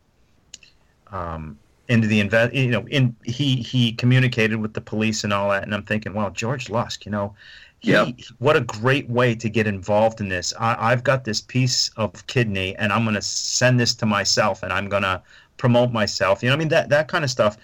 [1.12, 2.54] um, into the invest.
[2.54, 6.14] You know, in he he communicated with the police and all that, and I'm thinking,
[6.14, 7.34] well, George Lusk, you know.
[7.80, 8.08] He, yep.
[8.40, 10.52] What a great way to get involved in this.
[10.60, 14.64] I, I've got this piece of kidney, and I'm going to send this to myself,
[14.64, 15.22] and I'm going to
[15.58, 16.42] promote myself.
[16.42, 17.58] You know, I mean that that kind of stuff.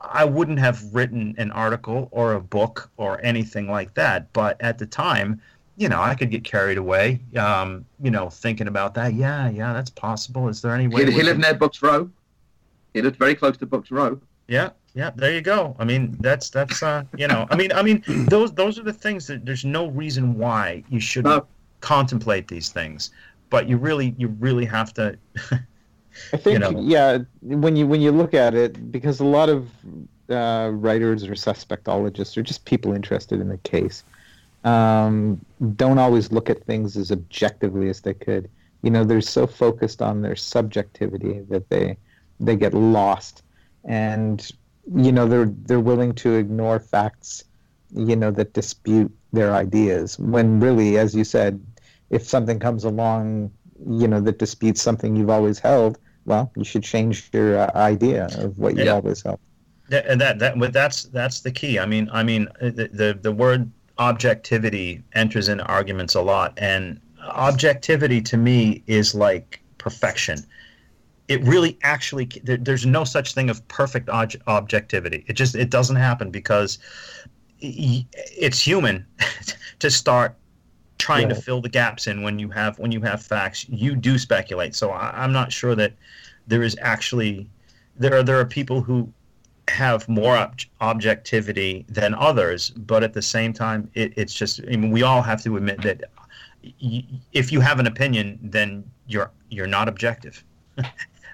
[0.00, 4.78] I wouldn't have written an article or a book or anything like that, but at
[4.78, 5.40] the time,
[5.76, 7.20] you know, I could get carried away.
[7.36, 9.14] Um, you know, thinking about that.
[9.14, 10.48] Yeah, yeah, that's possible.
[10.48, 11.04] Is there any way?
[11.06, 12.10] He, he lived near Buck's Row.
[12.94, 14.20] He lived very close to Buck's Row.
[14.48, 15.10] Yeah, yeah.
[15.14, 15.76] There you go.
[15.78, 18.92] I mean, that's that's uh, you know, I mean, I mean, those those are the
[18.92, 21.46] things that there's no reason why you should no.
[21.80, 23.10] contemplate these things,
[23.50, 25.16] but you really you really have to.
[26.32, 26.80] I think you know.
[26.80, 29.70] yeah, when you when you look at it, because a lot of
[30.30, 34.04] uh, writers or suspectologists or just people interested in the case
[34.64, 35.40] um,
[35.76, 38.50] don't always look at things as objectively as they could.
[38.82, 41.96] You know, they're so focused on their subjectivity that they
[42.40, 43.42] they get lost,
[43.84, 44.48] and
[44.94, 47.44] you know they're they're willing to ignore facts,
[47.94, 50.18] you know, that dispute their ideas.
[50.18, 51.60] When really, as you said,
[52.10, 53.50] if something comes along,
[53.88, 55.98] you know, that disputes something you've always held,
[56.28, 58.92] well, you should change your uh, idea of what you yeah.
[58.92, 59.40] always held.
[59.90, 61.78] And that that but that's that's the key.
[61.78, 67.00] I mean, I mean the, the the word objectivity enters into arguments a lot, and
[67.22, 70.44] objectivity to me is like perfection.
[71.28, 75.24] It really actually there, there's no such thing of perfect ob- objectivity.
[75.26, 76.78] It just it doesn't happen because
[77.60, 79.06] it's human
[79.78, 80.36] to start
[80.98, 83.66] trying to fill the gaps in when you have when you have facts.
[83.68, 84.74] You do speculate.
[84.74, 85.92] So I, am not sure that
[86.46, 87.48] there is actually
[87.96, 89.12] there are there are people who
[89.68, 94.76] have more ob- objectivity than others but at the same time it, it's just I
[94.76, 96.04] mean we all have to admit that
[96.80, 100.44] y- if you have an opinion then you're you're not objective.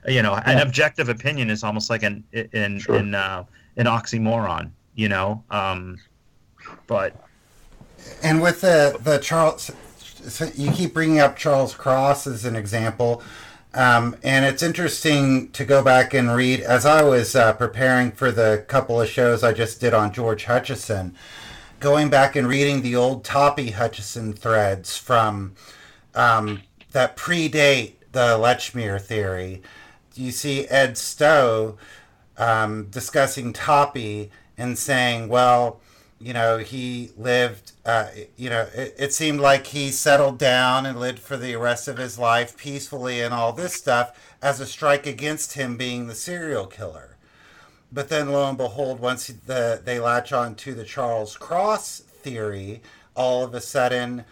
[0.07, 0.51] You know yeah.
[0.51, 2.97] an objective opinion is almost like an in sure.
[2.97, 3.45] in uh,
[3.79, 5.43] an oxymoron you know?
[5.51, 5.99] Um,
[6.87, 7.24] but
[8.23, 9.71] and with the the Charles,
[10.05, 13.23] so you keep bringing up Charles Cross as an example,
[13.75, 18.31] um, and it's interesting to go back and read as I was uh, preparing for
[18.31, 21.15] the couple of shows I just did on George Hutchinson,
[21.81, 25.55] going back and reading the old Toppy Hutchinson threads from
[26.15, 29.63] um, that predate the Lechmere theory.
[30.15, 31.77] You see Ed Stow
[32.39, 35.81] um, discussing Toppy and saying, well
[36.25, 40.99] you know, he lived, uh, you know, it, it seemed like he settled down and
[40.99, 45.07] lived for the rest of his life peacefully and all this stuff as a strike
[45.07, 47.19] against him being the serial killer.
[47.93, 52.81] But then lo and behold, once the, they latch on to the Charles Cross theory,
[53.15, 54.25] all of a sudden,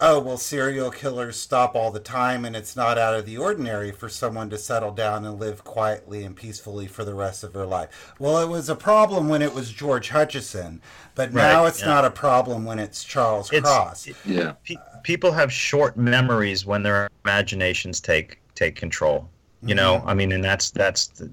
[0.00, 3.92] oh, well, serial killers stop all the time, and it's not out of the ordinary
[3.92, 7.66] for someone to settle down and live quietly and peacefully for the rest of their
[7.66, 8.14] life.
[8.18, 10.80] Well, it was a problem when it was George Hutchinson,
[11.14, 11.86] but right, now it's yeah.
[11.86, 14.06] not a problem when it's Charles it's, Cross.
[14.08, 14.52] It, yeah.
[14.64, 19.28] Pe- people have short memories when their imaginations take take control.
[19.62, 20.08] You know, mm-hmm.
[20.08, 21.30] I mean, and that's that's the,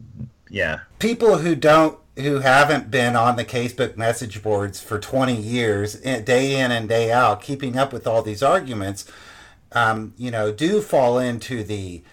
[0.50, 0.80] yeah.
[1.00, 6.20] People who don't who haven't been on the casebook message boards for 20 years eh,
[6.22, 9.10] day in and day out keeping up with all these arguments
[9.72, 12.04] um, you know do fall into the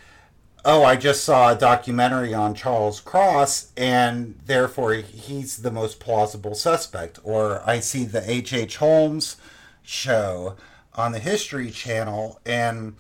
[0.65, 6.55] oh, I just saw a documentary on Charles Cross, and therefore he's the most plausible
[6.55, 7.19] suspect.
[7.23, 8.53] Or I see the H.H.
[8.53, 8.77] H.
[8.77, 9.37] Holmes
[9.83, 10.57] show
[10.95, 12.97] on the History Channel, and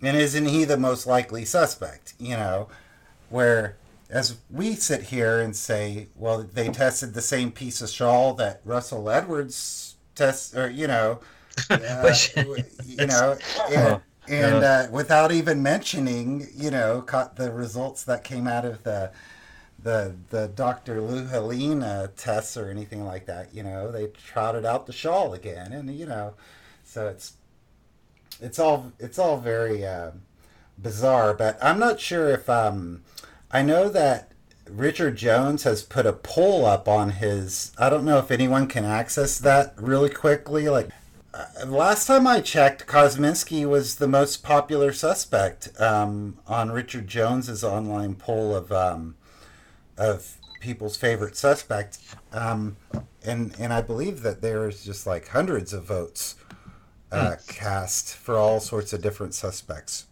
[0.00, 2.14] and isn't he the most likely suspect?
[2.18, 2.68] You know,
[3.30, 3.76] where
[4.12, 8.60] as we sit here and say, well, they tested the same piece of shawl that
[8.62, 11.20] Russell Edwards test, or you know,
[11.70, 12.14] uh,
[12.84, 13.38] you know,
[13.70, 18.82] and, and uh, without even mentioning, you know, caught the results that came out of
[18.84, 19.10] the
[19.82, 21.00] the the Dr.
[21.00, 25.90] Louhelainen tests or anything like that, you know, they trotted out the shawl again, and
[25.90, 26.34] you know,
[26.84, 27.32] so it's
[28.42, 30.10] it's all it's all very uh,
[30.76, 31.32] bizarre.
[31.32, 33.02] But I'm not sure if um,
[33.52, 34.32] I know that
[34.68, 37.72] Richard Jones has put a poll up on his.
[37.78, 40.68] I don't know if anyone can access that really quickly.
[40.68, 40.88] Like
[41.34, 47.62] uh, last time I checked, Kosminski was the most popular suspect um, on Richard Jones's
[47.62, 49.16] online poll of um,
[49.98, 51.98] of people's favorite suspect,
[52.32, 52.76] um,
[53.22, 56.36] and and I believe that there's just like hundreds of votes
[57.10, 57.48] uh, mm.
[57.48, 60.06] cast for all sorts of different suspects.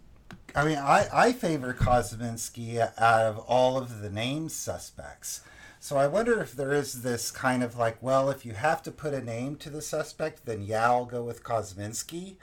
[0.55, 5.43] I mean, I, I favor Kosminski out of all of the named suspects.
[5.79, 8.91] So I wonder if there is this kind of like, well, if you have to
[8.91, 12.37] put a name to the suspect, then yeah, I'll go with Kosminski.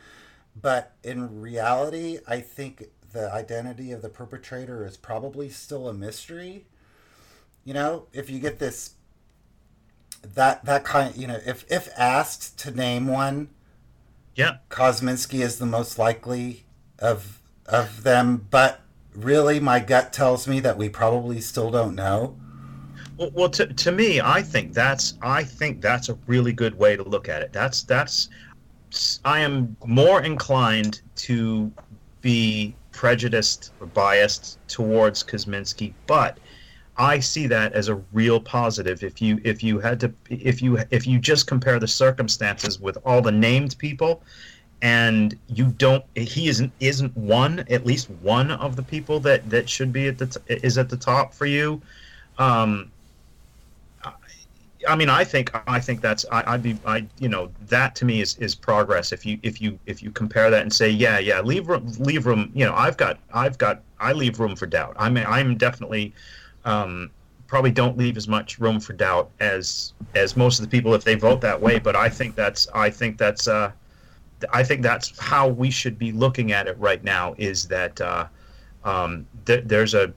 [0.60, 6.66] But in reality, I think the identity of the perpetrator is probably still a mystery.
[7.64, 8.96] You know, if you get this,
[10.24, 13.50] that that kind, you know, if if asked to name one,
[14.36, 16.66] yeah, Kosminski is the most likely
[16.98, 17.37] of
[17.68, 18.82] of them, but
[19.14, 22.36] really, my gut tells me that we probably still don't know.
[23.18, 26.96] Well, well to, to me, I think that's I think that's a really good way
[26.96, 27.52] to look at it.
[27.52, 28.30] That's that's
[29.26, 31.72] I am more inclined to
[32.22, 36.40] be prejudiced or biased towards Kosminski, but
[36.98, 39.04] I see that as a real positive.
[39.04, 42.98] If you if you had to if you if you just compare the circumstances with
[43.06, 44.24] all the named people,
[44.82, 49.68] and you don't he isn't isn't one at least one of the people that that
[49.68, 51.82] should be at the t- is at the top for you
[52.38, 52.92] um
[54.88, 58.06] I mean, I think I think that's I, would be I you know that to
[58.06, 59.12] me is is progress.
[59.12, 62.26] If you if you if you compare that and say yeah yeah leave room leave
[62.26, 64.96] room you know I've got I've got I leave room for doubt.
[64.98, 66.14] I mean I'm definitely
[66.66, 67.10] um,
[67.48, 71.04] probably don't leave as much room for doubt as as most of the people if
[71.04, 71.80] they vote that way.
[71.80, 73.72] But I think that's I think that's uh,
[74.54, 77.36] I think that's how we should be looking at it right now.
[77.38, 78.28] Is that uh,
[78.84, 80.14] um, th- there's a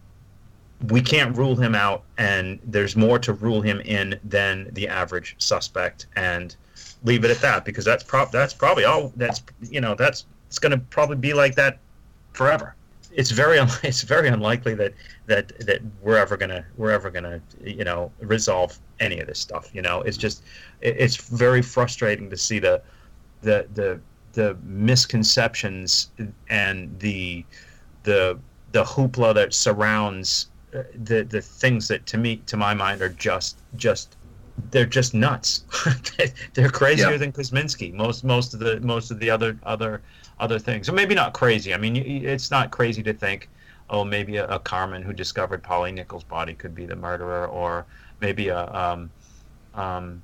[0.89, 5.37] we can't rule him out, and there's more to rule him in than the average
[5.39, 6.57] suspect, and
[7.05, 10.73] leave it at that because that's that's probably all that's you know that's it's going
[10.73, 11.79] to probably be like that
[12.33, 12.75] forever.
[13.13, 14.95] It's very un- it's very unlikely that
[15.27, 19.71] that that we're ever gonna we're ever gonna you know resolve any of this stuff.
[19.73, 20.43] You know, it's just
[20.81, 22.83] it's very frustrating to see the
[23.43, 24.01] the the
[24.33, 26.11] the misconceptions
[26.49, 27.45] and the
[28.05, 28.39] the
[28.73, 33.09] the hoopla that surrounds uh, the the things that to me to my mind are
[33.09, 34.17] just just
[34.71, 35.65] they're just nuts.
[36.55, 37.17] they're crazier yeah.
[37.17, 37.93] than Kosminski.
[37.93, 40.03] Most most of the most of the other other
[40.39, 40.87] other things.
[40.87, 41.75] So maybe not crazy.
[41.75, 43.49] I mean, it's not crazy to think,
[43.89, 47.87] oh, maybe a, a carman who discovered Polly Nichols' body could be the murderer, or
[48.21, 49.11] maybe a um,
[49.75, 50.23] um,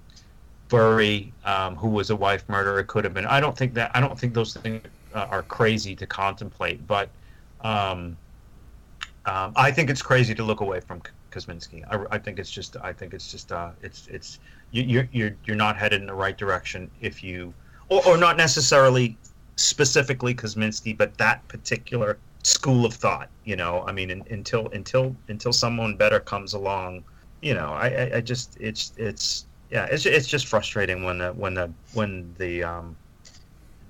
[0.68, 3.26] Bury, um, who was a wife murderer, could have been.
[3.26, 3.90] I don't think that.
[3.94, 4.82] I don't think those things
[5.14, 7.08] uh, are crazy to contemplate, but
[7.60, 8.16] um,
[9.26, 11.84] um, I think it's crazy to look away from Kosminski.
[11.90, 12.76] I, I think it's just.
[12.82, 13.52] I think it's just.
[13.52, 14.40] Uh, it's it's
[14.70, 17.54] you, you're you're you're not headed in the right direction if you,
[17.88, 19.16] or, or not necessarily
[19.56, 23.28] specifically Kosminski, but that particular school of thought.
[23.44, 27.04] You know, I mean, in, until until until someone better comes along,
[27.40, 31.32] you know, I, I, I just it's it's yeah, it's it's just frustrating when the
[31.32, 32.96] when the when the um,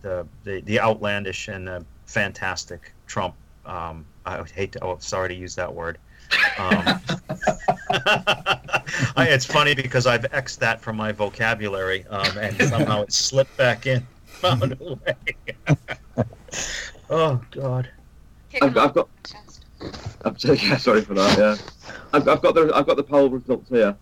[0.03, 3.35] the, the the outlandish and the fantastic Trump.
[3.67, 4.85] Um, I would hate to.
[4.85, 5.99] Oh, sorry to use that word.
[6.59, 6.83] Um,
[9.17, 13.57] I, it's funny because I've xed that from my vocabulary, um, and somehow it slipped
[13.57, 15.77] back in, found a way.
[17.11, 17.91] oh God.
[18.63, 19.09] I've, I've got.
[20.25, 21.39] I'm sorry for that.
[21.39, 21.57] Yeah,
[22.15, 23.97] I've, I've got the I've got the poll results here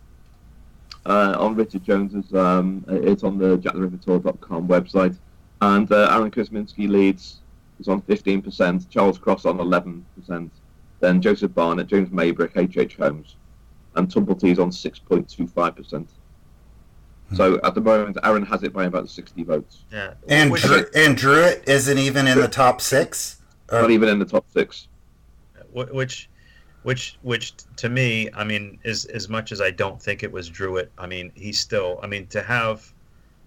[1.06, 2.32] uh, on Richard Jones's.
[2.34, 5.16] Um, it's on the jacktherippertour.com website,
[5.60, 7.40] and uh, Aaron Kosminski leads
[7.78, 10.50] He's on 15%, Charles Cross on 11%,
[11.00, 12.76] then Joseph Barnett, James Maybrick, H.
[12.76, 12.96] H.
[12.96, 13.36] Holmes,
[13.96, 16.06] and Tumblety is on 6.25%.
[17.28, 17.34] Hmm.
[17.34, 19.84] So at the moment, Aaron has it by about 60 votes.
[19.90, 23.40] Yeah, and Drew, and Druitt isn't even in the top six.
[23.72, 23.80] Or?
[23.80, 24.88] Not even in the top six.
[25.72, 26.28] which,
[26.84, 30.48] which, which to me, I mean, is as much as I don't think it was
[30.48, 30.92] Druitt.
[30.98, 31.98] I mean, he's still.
[32.02, 32.92] I mean, to have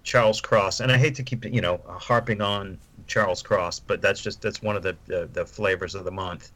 [0.02, 4.20] Charles Cross, and I hate to keep you know harping on Charles Cross, but that's
[4.20, 6.50] just that's one of the the, the flavors of the month.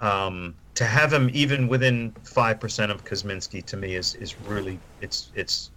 [0.00, 4.78] Um, to have him even within five percent of Kosminski to me is is really
[5.00, 5.70] it's it's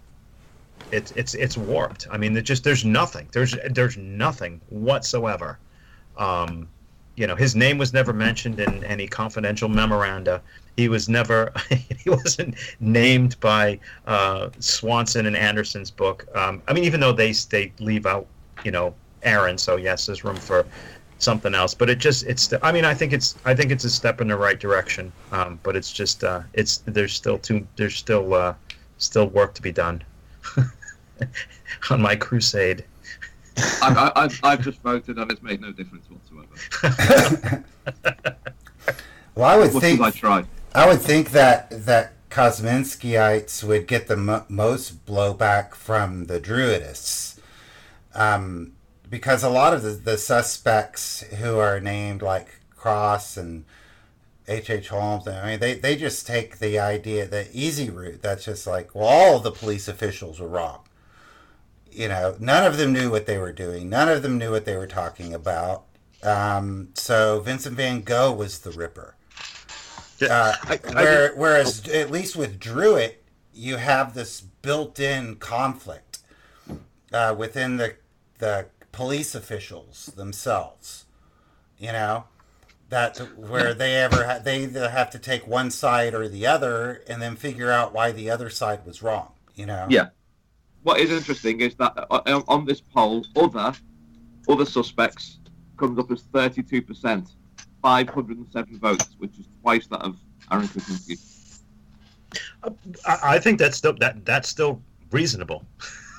[0.90, 2.08] it's it's it's warped.
[2.10, 3.28] I mean, there's just there's nothing.
[3.32, 5.58] There's there's nothing whatsoever.
[6.16, 6.68] Um,
[7.20, 10.40] you know, his name was never mentioned in any confidential memoranda.
[10.78, 16.26] He was never he wasn't named by uh, Swanson and Anderson's book.
[16.34, 18.26] Um, I mean, even though they they leave out
[18.64, 20.64] you know Aaron, so yes, there's room for
[21.18, 21.74] something else.
[21.74, 24.28] But it just it's I mean I think it's I think it's a step in
[24.28, 25.12] the right direction.
[25.30, 28.54] Um, but it's just uh, it's there's still too there's still uh,
[28.96, 30.02] still work to be done
[31.90, 32.82] on my crusade.
[33.82, 36.29] I, I, I've, I've just voted and it's made no difference whatsoever.
[39.34, 40.44] Well, I would What think I try?
[40.74, 47.38] I would think that that Kosminskyites would get the mo- most blowback from the Druittists,
[48.14, 48.72] um,
[49.08, 53.64] because a lot of the, the suspects who are named like Cross and
[54.46, 54.68] H.
[54.68, 54.88] H.
[54.88, 58.20] Holmes, I mean, they, they just take the idea, the easy route.
[58.20, 60.80] That's just like, well, all the police officials were wrong.
[61.90, 63.88] You know, none of them knew what they were doing.
[63.88, 65.84] None of them knew what they were talking about.
[66.22, 69.16] Um, so Vincent Van Gogh was the Ripper.
[70.22, 70.54] Uh,
[70.92, 73.24] where, whereas, at least with Druitt,
[73.54, 76.18] you have this built-in conflict
[77.12, 77.94] uh, within the
[78.38, 81.06] the police officials themselves.
[81.78, 82.24] You know,
[82.90, 87.02] that where they ever ha- they either have to take one side or the other,
[87.08, 89.32] and then figure out why the other side was wrong.
[89.54, 89.86] You know.
[89.88, 90.08] Yeah.
[90.82, 93.72] What is interesting is that uh, on on this poll, other
[94.48, 95.39] other suspects
[95.80, 97.32] comes up as 32%,
[97.82, 100.16] 507 votes, which is twice that of
[100.52, 101.18] Aaron Kosminski.
[103.06, 104.80] I, I think that's still that that's still
[105.10, 105.64] reasonable.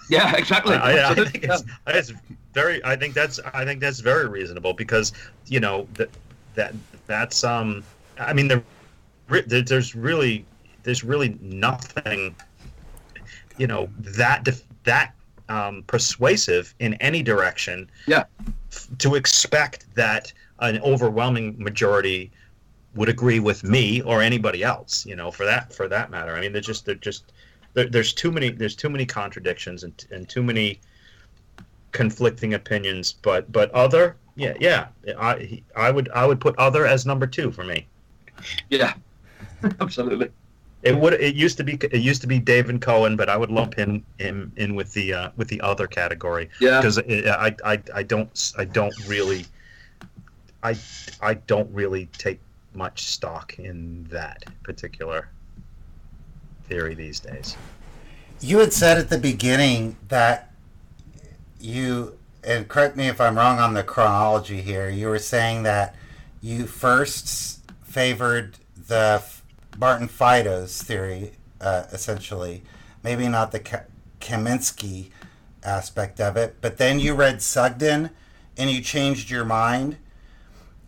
[0.10, 0.76] Yeah, exactly.
[0.76, 2.12] I, I, think it's, it's
[2.54, 2.84] very.
[2.84, 3.40] I think that's.
[3.54, 5.14] I think that's very reasonable because
[5.48, 6.10] you know that
[6.56, 6.74] that
[7.08, 7.46] that's.
[7.46, 7.82] Um.
[8.20, 8.62] I mean, the,
[9.30, 10.44] there- there's really
[10.84, 12.36] there's really nothing.
[13.58, 15.16] You know that def- that
[15.52, 17.90] um, persuasive in any direction.
[18.08, 18.24] Yeah.
[18.72, 22.32] f- To expect that an overwhelming majority
[22.96, 25.06] would agree with me or anybody else.
[25.06, 26.34] You know, for that for that matter.
[26.36, 27.32] I mean, they're just they're just
[27.74, 30.80] there, there's too many there's too many contradictions and, and too many
[31.92, 34.88] conflicting opinions but but other yeah yeah
[35.20, 37.86] i i would i would put other as number two for me
[38.70, 38.94] Yeah,
[39.82, 40.30] absolutely.
[40.84, 43.52] It would it used to be it used to be david cohen but i would
[43.52, 46.50] lump him in in with the uh with the other category.
[46.60, 49.46] Yeah, because I, I i don't i don't really
[50.64, 50.76] i
[51.22, 52.40] i don't really take
[52.74, 55.30] much stock in that particular
[56.72, 57.58] theory these days.
[58.40, 60.52] You had said at the beginning that
[61.60, 65.96] you, and correct me if I'm wrong on the chronology here, you were saying that
[66.42, 69.22] you first favored the
[69.78, 72.64] Martin Fido's theory, uh, essentially.
[73.04, 73.86] Maybe not the Ka-
[74.20, 75.10] Kaminsky
[75.64, 78.10] aspect of it, but then you read Sugden
[78.58, 79.98] and you changed your mind.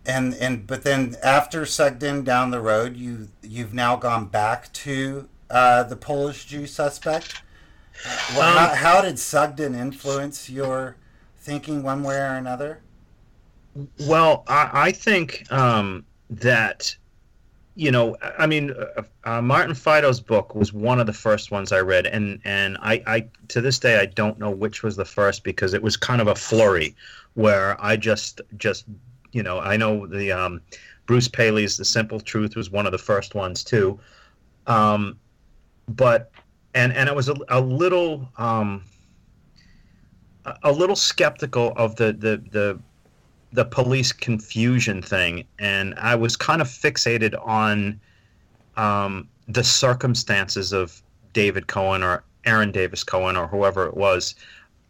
[0.06, 5.30] And, and but then after Sugden down the road, you you've now gone back to
[5.50, 7.42] uh, the Polish Jew suspect.
[8.36, 10.98] Well, Um, how, how did Sugden influence your
[11.38, 12.82] thinking one way or another?
[14.00, 16.96] Well, I, I think um, that,
[17.76, 21.72] you know, I mean, uh, uh, Martin Fido's book was one of the first ones
[21.72, 25.06] I read, and and I, I to this day I don't know which was the
[25.06, 26.96] first because it was kind of a flurry,
[27.34, 28.86] where I just just
[29.32, 30.62] you know I know the um,
[31.08, 34.00] Bruce Paley's The Simple Truth was one of the first ones too,
[34.68, 35.18] um,
[35.88, 36.30] but
[36.76, 38.84] and and I was a, a little um,
[40.62, 42.80] a little skeptical of the the the
[43.54, 48.02] the police confusion thing, and I was kind of fixated on
[48.76, 51.02] um, the circumstances of
[51.34, 54.34] David Cohen or Aaron Davis Cohen or whoever it was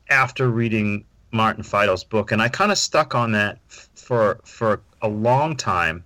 [0.10, 5.10] after reading Martin Fido's book, and I kind of stuck on that for for a
[5.10, 6.04] long time,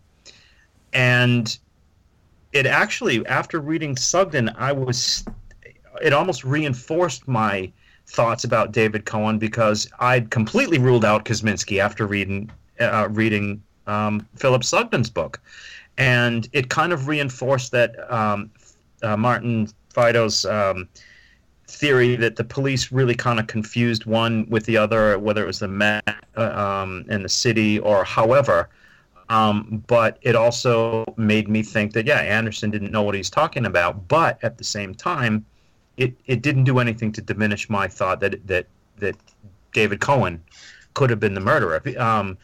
[0.94, 1.58] and
[2.54, 5.26] it actually after reading Sugden, I was
[6.02, 7.72] it almost reinforced my
[8.08, 14.26] thoughts about David Cohen because I'd completely ruled out Kosminski after reading uh, reading um,
[14.36, 15.42] Philip Sugden's book,
[15.98, 18.50] and it kind of reinforced that um,
[19.04, 20.88] uh, Martin Fido's um,
[21.68, 25.60] theory that the police really kind of confused one with the other, whether it was
[25.60, 26.08] the Met
[26.38, 28.70] uh, um, in the city or however.
[29.30, 33.66] Um, but it also made me think that yeah, Anderson didn't know what he's talking
[33.66, 34.08] about.
[34.08, 35.46] But at the same time,
[35.98, 38.68] it, it didn't do anything to diminish my thought that that
[38.98, 39.16] that
[39.74, 40.42] David Cohen
[40.94, 41.82] could have been the murderer.
[42.00, 42.38] Um,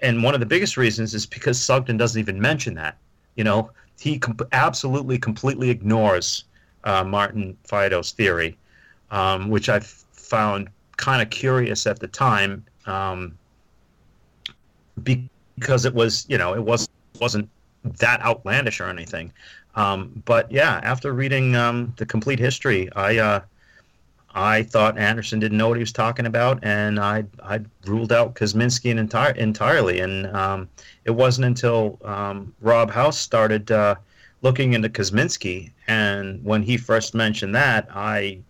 [0.00, 2.96] and one of the biggest reasons is because Sugden doesn't even mention that.
[3.34, 3.70] You know,
[4.00, 4.20] he
[4.52, 6.44] absolutely completely ignores
[6.84, 8.56] uh, Martin Fido's theory,
[9.10, 12.64] um, which I found kind of curious at the time.
[12.86, 13.36] Um,
[15.02, 16.88] because it was, you know, it was
[17.20, 17.48] wasn't
[17.84, 19.32] that outlandish or anything.
[19.78, 23.40] Um, but yeah, after reading um, the complete history, I uh,
[24.34, 28.34] I thought Anderson didn't know what he was talking about, and I I ruled out
[28.34, 30.00] Kosminski entire, entirely.
[30.00, 30.68] And um,
[31.04, 33.94] it wasn't until um, Rob House started uh,
[34.42, 38.40] looking into Kosminski, and when he first mentioned that, I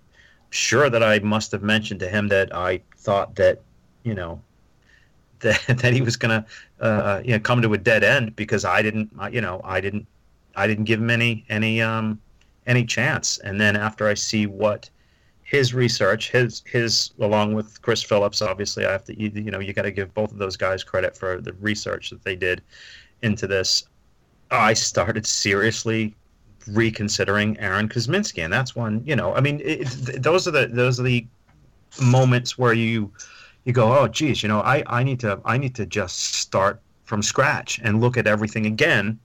[0.48, 3.60] sure that I must have mentioned to him that I thought that
[4.02, 4.40] you know
[5.40, 6.46] that that he was going to
[6.82, 10.06] uh, you know come to a dead end because I didn't you know I didn't
[10.58, 12.20] I didn't give him any any um
[12.66, 13.38] any chance.
[13.38, 14.90] And then after I see what
[15.42, 19.60] his research, his his along with Chris Phillips, obviously I have to you, you know
[19.60, 22.62] you got to give both of those guys credit for the research that they did
[23.22, 23.84] into this.
[24.50, 26.14] I started seriously
[26.66, 29.86] reconsidering Aaron Kosminski, and that's one you know I mean it,
[30.22, 31.26] those are the those are the
[32.00, 33.10] moments where you
[33.64, 36.80] you go, oh, geez, you know, I, I need to I need to just start
[37.04, 39.18] from scratch and look at everything again,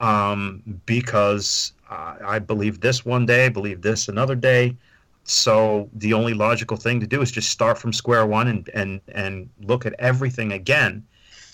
[0.00, 4.76] um, because uh, I believe this one day, believe this another day.
[5.24, 9.00] So the only logical thing to do is just start from square one and and
[9.08, 11.04] and look at everything again.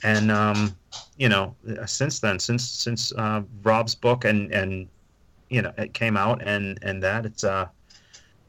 [0.02, 0.76] And um,
[1.16, 1.56] you know,
[1.86, 4.88] since then, since since uh, Rob's book and and
[5.48, 7.66] you know it came out and and that it's uh,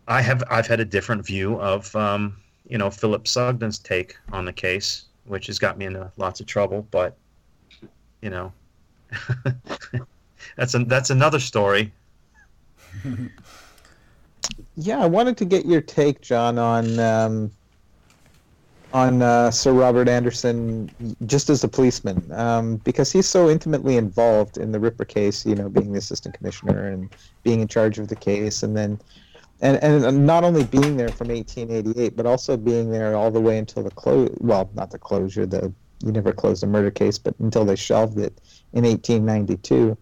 [0.08, 4.46] I have I've had a different view of um, you know Philip Sugden's take on
[4.46, 6.88] the case, which has got me into lots of trouble.
[6.92, 7.18] But
[8.22, 8.52] you know,
[10.58, 11.92] that's that's another story.
[14.76, 17.52] yeah, I wanted to get your take, John, on um,
[18.94, 20.90] on uh, Sir Robert Anderson,
[21.26, 25.46] just as a policeman, um, because he's so intimately involved in the Ripper case.
[25.46, 27.10] You know, being the assistant commissioner and
[27.44, 29.00] being in charge of the case, and then
[29.62, 33.58] and and not only being there from 1888, but also being there all the way
[33.58, 34.30] until the close.
[34.40, 35.46] Well, not the closure.
[35.46, 35.74] The
[36.04, 38.40] you never closed a murder case, but until they shelved it
[38.76, 39.98] in 1892.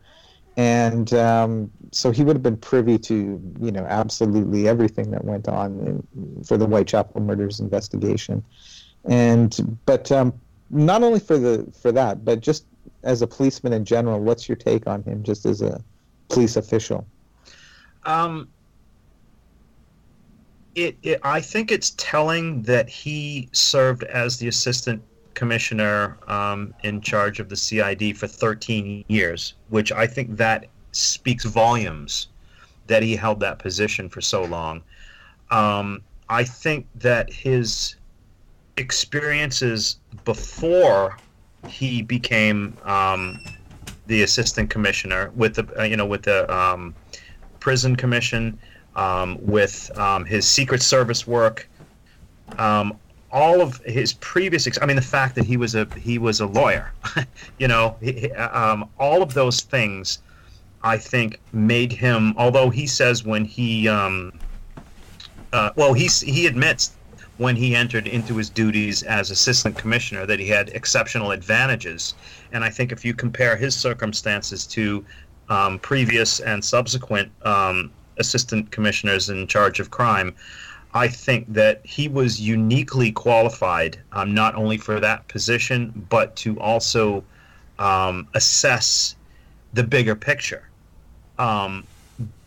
[0.56, 5.48] And um, so he would have been privy to, you know, absolutely everything that went
[5.48, 8.44] on in, for the Whitechapel murders investigation.
[9.06, 10.34] And but um,
[10.70, 12.66] not only for the for that, but just
[13.04, 15.84] as a policeman in general, what's your take on him, just as a
[16.30, 17.06] police official?
[18.06, 18.48] Um,
[20.76, 25.02] it, it, I think it's telling that he served as the assistant
[25.34, 31.46] commissioner um, in charge of the CID for 13 years, which I think that speaks
[31.46, 32.28] volumes
[32.88, 34.82] that he held that position for so long.
[35.52, 37.96] Um, I think that his
[38.78, 41.18] experiences before
[41.68, 43.40] he became um,
[44.08, 46.94] the assistant commissioner with the uh, you know with the um,
[47.60, 48.58] prison commission
[48.96, 51.70] um, with um, his Secret Service work,
[52.58, 52.98] um,
[53.34, 54.68] all of his previous.
[54.68, 56.94] Ex- I mean, the fact that he was a he was a lawyer,
[57.60, 60.20] you know, he, um, all of those things,
[60.84, 62.36] I think, made him.
[62.38, 64.32] Although he says when he, um,
[65.52, 66.96] uh, well, he he admits
[67.38, 72.14] when he entered into his duties as assistant commissioner that he had exceptional advantages.
[72.52, 75.04] And I think if you compare his circumstances to
[75.50, 80.36] um, previous and subsequent um, assistant commissioners in charge of crime,
[80.94, 86.60] I think that he was uniquely qualified, um, not only for that position, but to
[86.60, 87.24] also
[87.80, 89.16] um, assess
[89.74, 90.70] the bigger picture.
[91.40, 91.86] Um,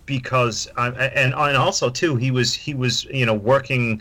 [0.06, 4.00] because uh, and and also too, he was he was you know working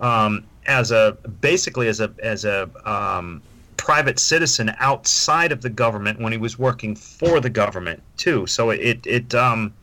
[0.00, 3.42] um, as a basically as a as a um,
[3.76, 8.46] private citizen outside of the government when he was working for the government too.
[8.46, 9.74] So it it um,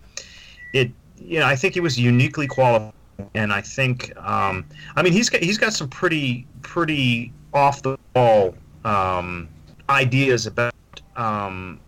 [0.74, 0.92] it
[1.22, 2.94] you know, I think he was uniquely qualified,
[3.34, 4.66] and I think, um,
[4.96, 8.56] I mean, he's got he's got some pretty pretty off the wall
[8.86, 9.48] um,
[9.90, 10.74] ideas about
[11.16, 11.80] um,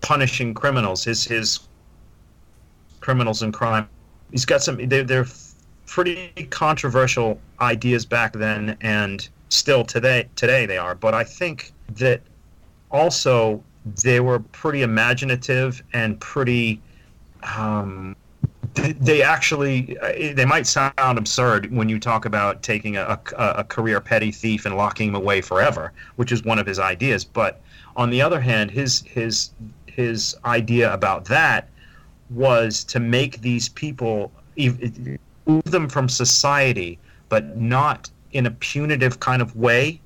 [0.00, 1.04] punishing criminals.
[1.04, 1.60] His his
[3.00, 3.88] criminals and crime.
[4.30, 4.88] He's got some.
[4.88, 5.26] They're, they're
[5.86, 10.94] pretty controversial ideas back then, and still today today they are.
[10.94, 12.22] But I think that
[12.90, 13.62] also
[14.02, 16.80] they were pretty imaginative and pretty
[17.56, 18.16] um,
[18.74, 23.64] they actually uh, they might sound absurd when you talk about taking a, a, a,
[23.64, 27.24] career petty thief and locking him away forever, which is one of his ideas.
[27.24, 27.60] But
[27.96, 29.50] on the other hand, his his
[29.86, 31.68] his idea about that
[32.30, 36.98] was to make these people move them from society,
[37.28, 40.00] but not in a punitive kind of way,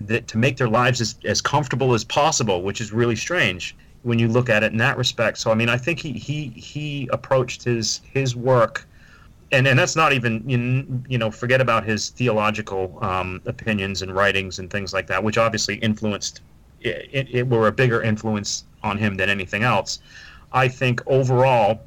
[0.00, 4.18] that to make their lives as, as comfortable as possible, which is really strange when
[4.18, 5.38] you look at it in that respect.
[5.38, 8.86] So I mean, I think he he he approached his his work,
[9.52, 14.58] and and that's not even you know forget about his theological um, opinions and writings
[14.58, 16.40] and things like that, which obviously influenced
[16.80, 20.00] it, it, were a bigger influence on him than anything else.
[20.52, 21.80] I think overall.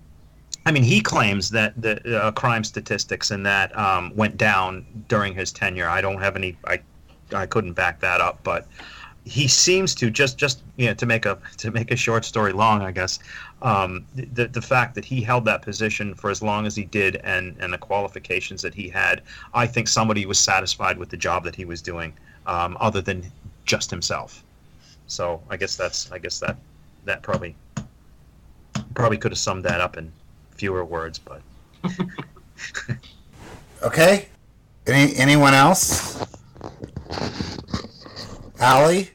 [0.68, 5.36] I mean, he claims that the uh, crime statistics and that um, went down during
[5.36, 5.88] his tenure.
[5.88, 6.58] I don't have any.
[6.66, 6.80] I
[7.34, 8.66] I couldn't back that up, but
[9.26, 12.54] he seems to just just you know to make a to make a short story
[12.54, 13.20] long i guess
[13.64, 17.16] um, the the fact that he held that position for as long as he did
[17.18, 19.24] and and the qualifications that he had
[19.54, 22.14] i think somebody was satisfied with the job that he was doing
[22.46, 23.26] um, other than
[23.66, 24.44] just himself.
[25.08, 26.58] So i guess that's i guess that
[27.06, 27.56] that probably
[28.94, 30.12] probably could have summed that up in
[30.52, 31.42] fewer words but
[33.84, 34.28] okay.
[34.88, 36.24] Any anyone else
[38.60, 39.10] Allie?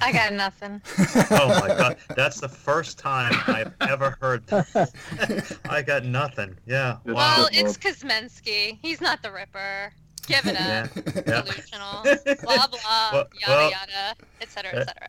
[0.00, 0.82] I got nothing.
[1.30, 5.56] oh my god, that's the first time I've ever heard that.
[5.68, 6.56] I got nothing.
[6.66, 6.98] Yeah.
[7.06, 7.14] Wow.
[7.14, 8.78] Well, it's Kosminski.
[8.82, 9.92] He's not the Ripper.
[10.26, 10.90] Give it up.
[10.94, 11.42] Yeah.
[11.42, 12.02] Delusional.
[12.42, 13.10] blah blah.
[13.12, 14.14] Well, yada well, yada.
[14.40, 14.74] Etc.
[14.74, 15.08] Etc.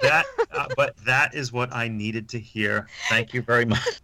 [0.00, 2.88] that, uh, but that is what I needed to hear.
[3.08, 4.02] Thank you very much.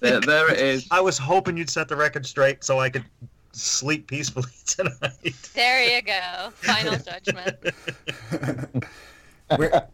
[0.00, 0.86] There, there it is.
[0.90, 3.04] I was hoping you'd set the record straight so I could
[3.52, 5.34] sleep peacefully tonight.
[5.54, 6.50] There you go.
[6.54, 7.56] Final judgment.
[9.58, 9.86] we're,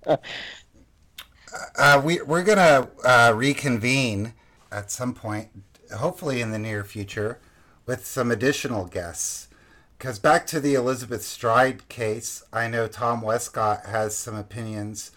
[1.77, 4.35] uh, we, we're going to uh, reconvene
[4.71, 5.49] at some point,
[5.97, 7.41] hopefully in the near future,
[7.87, 9.49] with some additional guests.
[9.97, 15.11] Because back to the Elizabeth Stride case, I know Tom Wescott has some opinions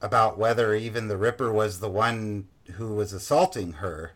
[0.00, 4.12] about whether even the Ripper was the one who was assaulting her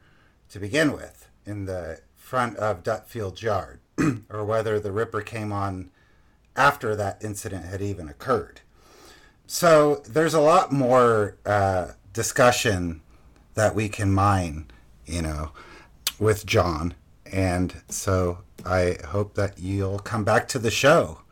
[0.50, 3.80] to begin with in the front of Dutfield's yard,
[4.28, 5.88] or whether the Ripper came on
[6.54, 8.60] after that incident had even occurred.
[9.46, 13.00] So there's a lot more uh, discussion
[13.54, 14.66] that we can mine,
[15.06, 15.52] you know,
[16.18, 16.92] with John.
[17.32, 21.22] And so I hope that you'll come back to the show.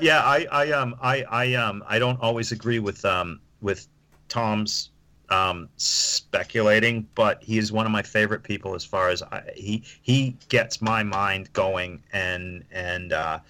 [0.00, 3.86] yeah, I, I, um, I, I, um, I don't always agree with, um, with
[4.28, 4.90] Tom's
[5.28, 9.82] um, speculating, but he is one of my favorite people as far as I, he
[10.02, 13.40] he gets my mind going, and and uh,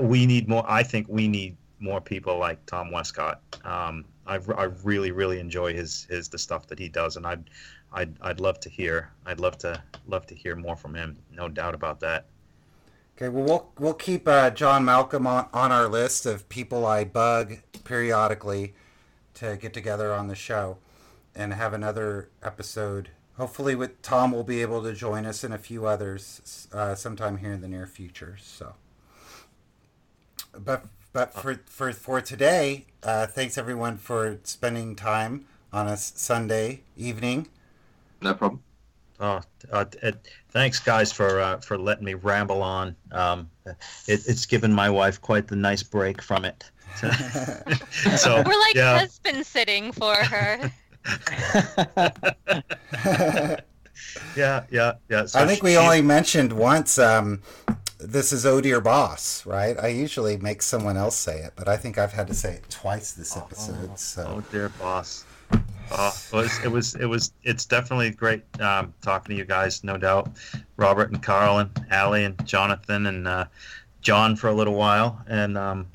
[0.00, 0.64] we need more.
[0.68, 3.40] I think we need more people like Tom Wescott.
[3.64, 7.44] Um, I, I really really enjoy his his the stuff that he does, and I'd
[7.92, 11.16] I'd I'd love to hear I'd love to love to hear more from him.
[11.30, 12.26] No doubt about that.
[13.16, 17.04] Okay, well we'll we'll keep uh, John Malcolm on on our list of people I
[17.04, 18.74] bug periodically
[19.34, 20.78] to get together on the show
[21.34, 23.10] and have another episode.
[23.36, 27.38] Hopefully, with Tom, will be able to join us and a few others uh, sometime
[27.38, 28.36] here in the near future.
[28.40, 28.74] So,
[30.58, 36.82] but but for for for today, uh, thanks everyone for spending time on a Sunday
[36.96, 37.48] evening.
[38.20, 38.62] No problem.
[39.20, 39.40] Oh,
[39.70, 40.16] uh, it,
[40.50, 42.96] thanks, guys, for uh, for letting me ramble on.
[43.12, 43.76] Um, it,
[44.06, 46.70] it's given my wife quite the nice break from it.
[48.16, 48.98] so we're like yeah.
[48.98, 50.70] husband sitting for her.
[54.36, 55.26] yeah, yeah, yeah.
[55.26, 56.98] So I think we only mentioned once.
[56.98, 57.42] Um,
[57.98, 59.78] this is oh dear boss, right?
[59.78, 62.68] I usually make someone else say it, but I think I've had to say it
[62.68, 63.90] twice this episode.
[63.92, 64.34] Oh, so.
[64.36, 65.24] oh dear boss.
[65.90, 69.84] Oh, it was it was it was it's definitely great um, talking to you guys,
[69.84, 70.30] no doubt.
[70.76, 73.44] Robert and Carl and Allie and Jonathan and uh,
[74.00, 75.86] John for a little while, and um,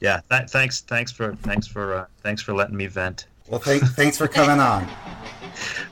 [0.00, 3.26] yeah, th- thanks, thanks for, thanks for, uh, thanks for letting me vent.
[3.48, 4.88] Well, th- thanks for coming on.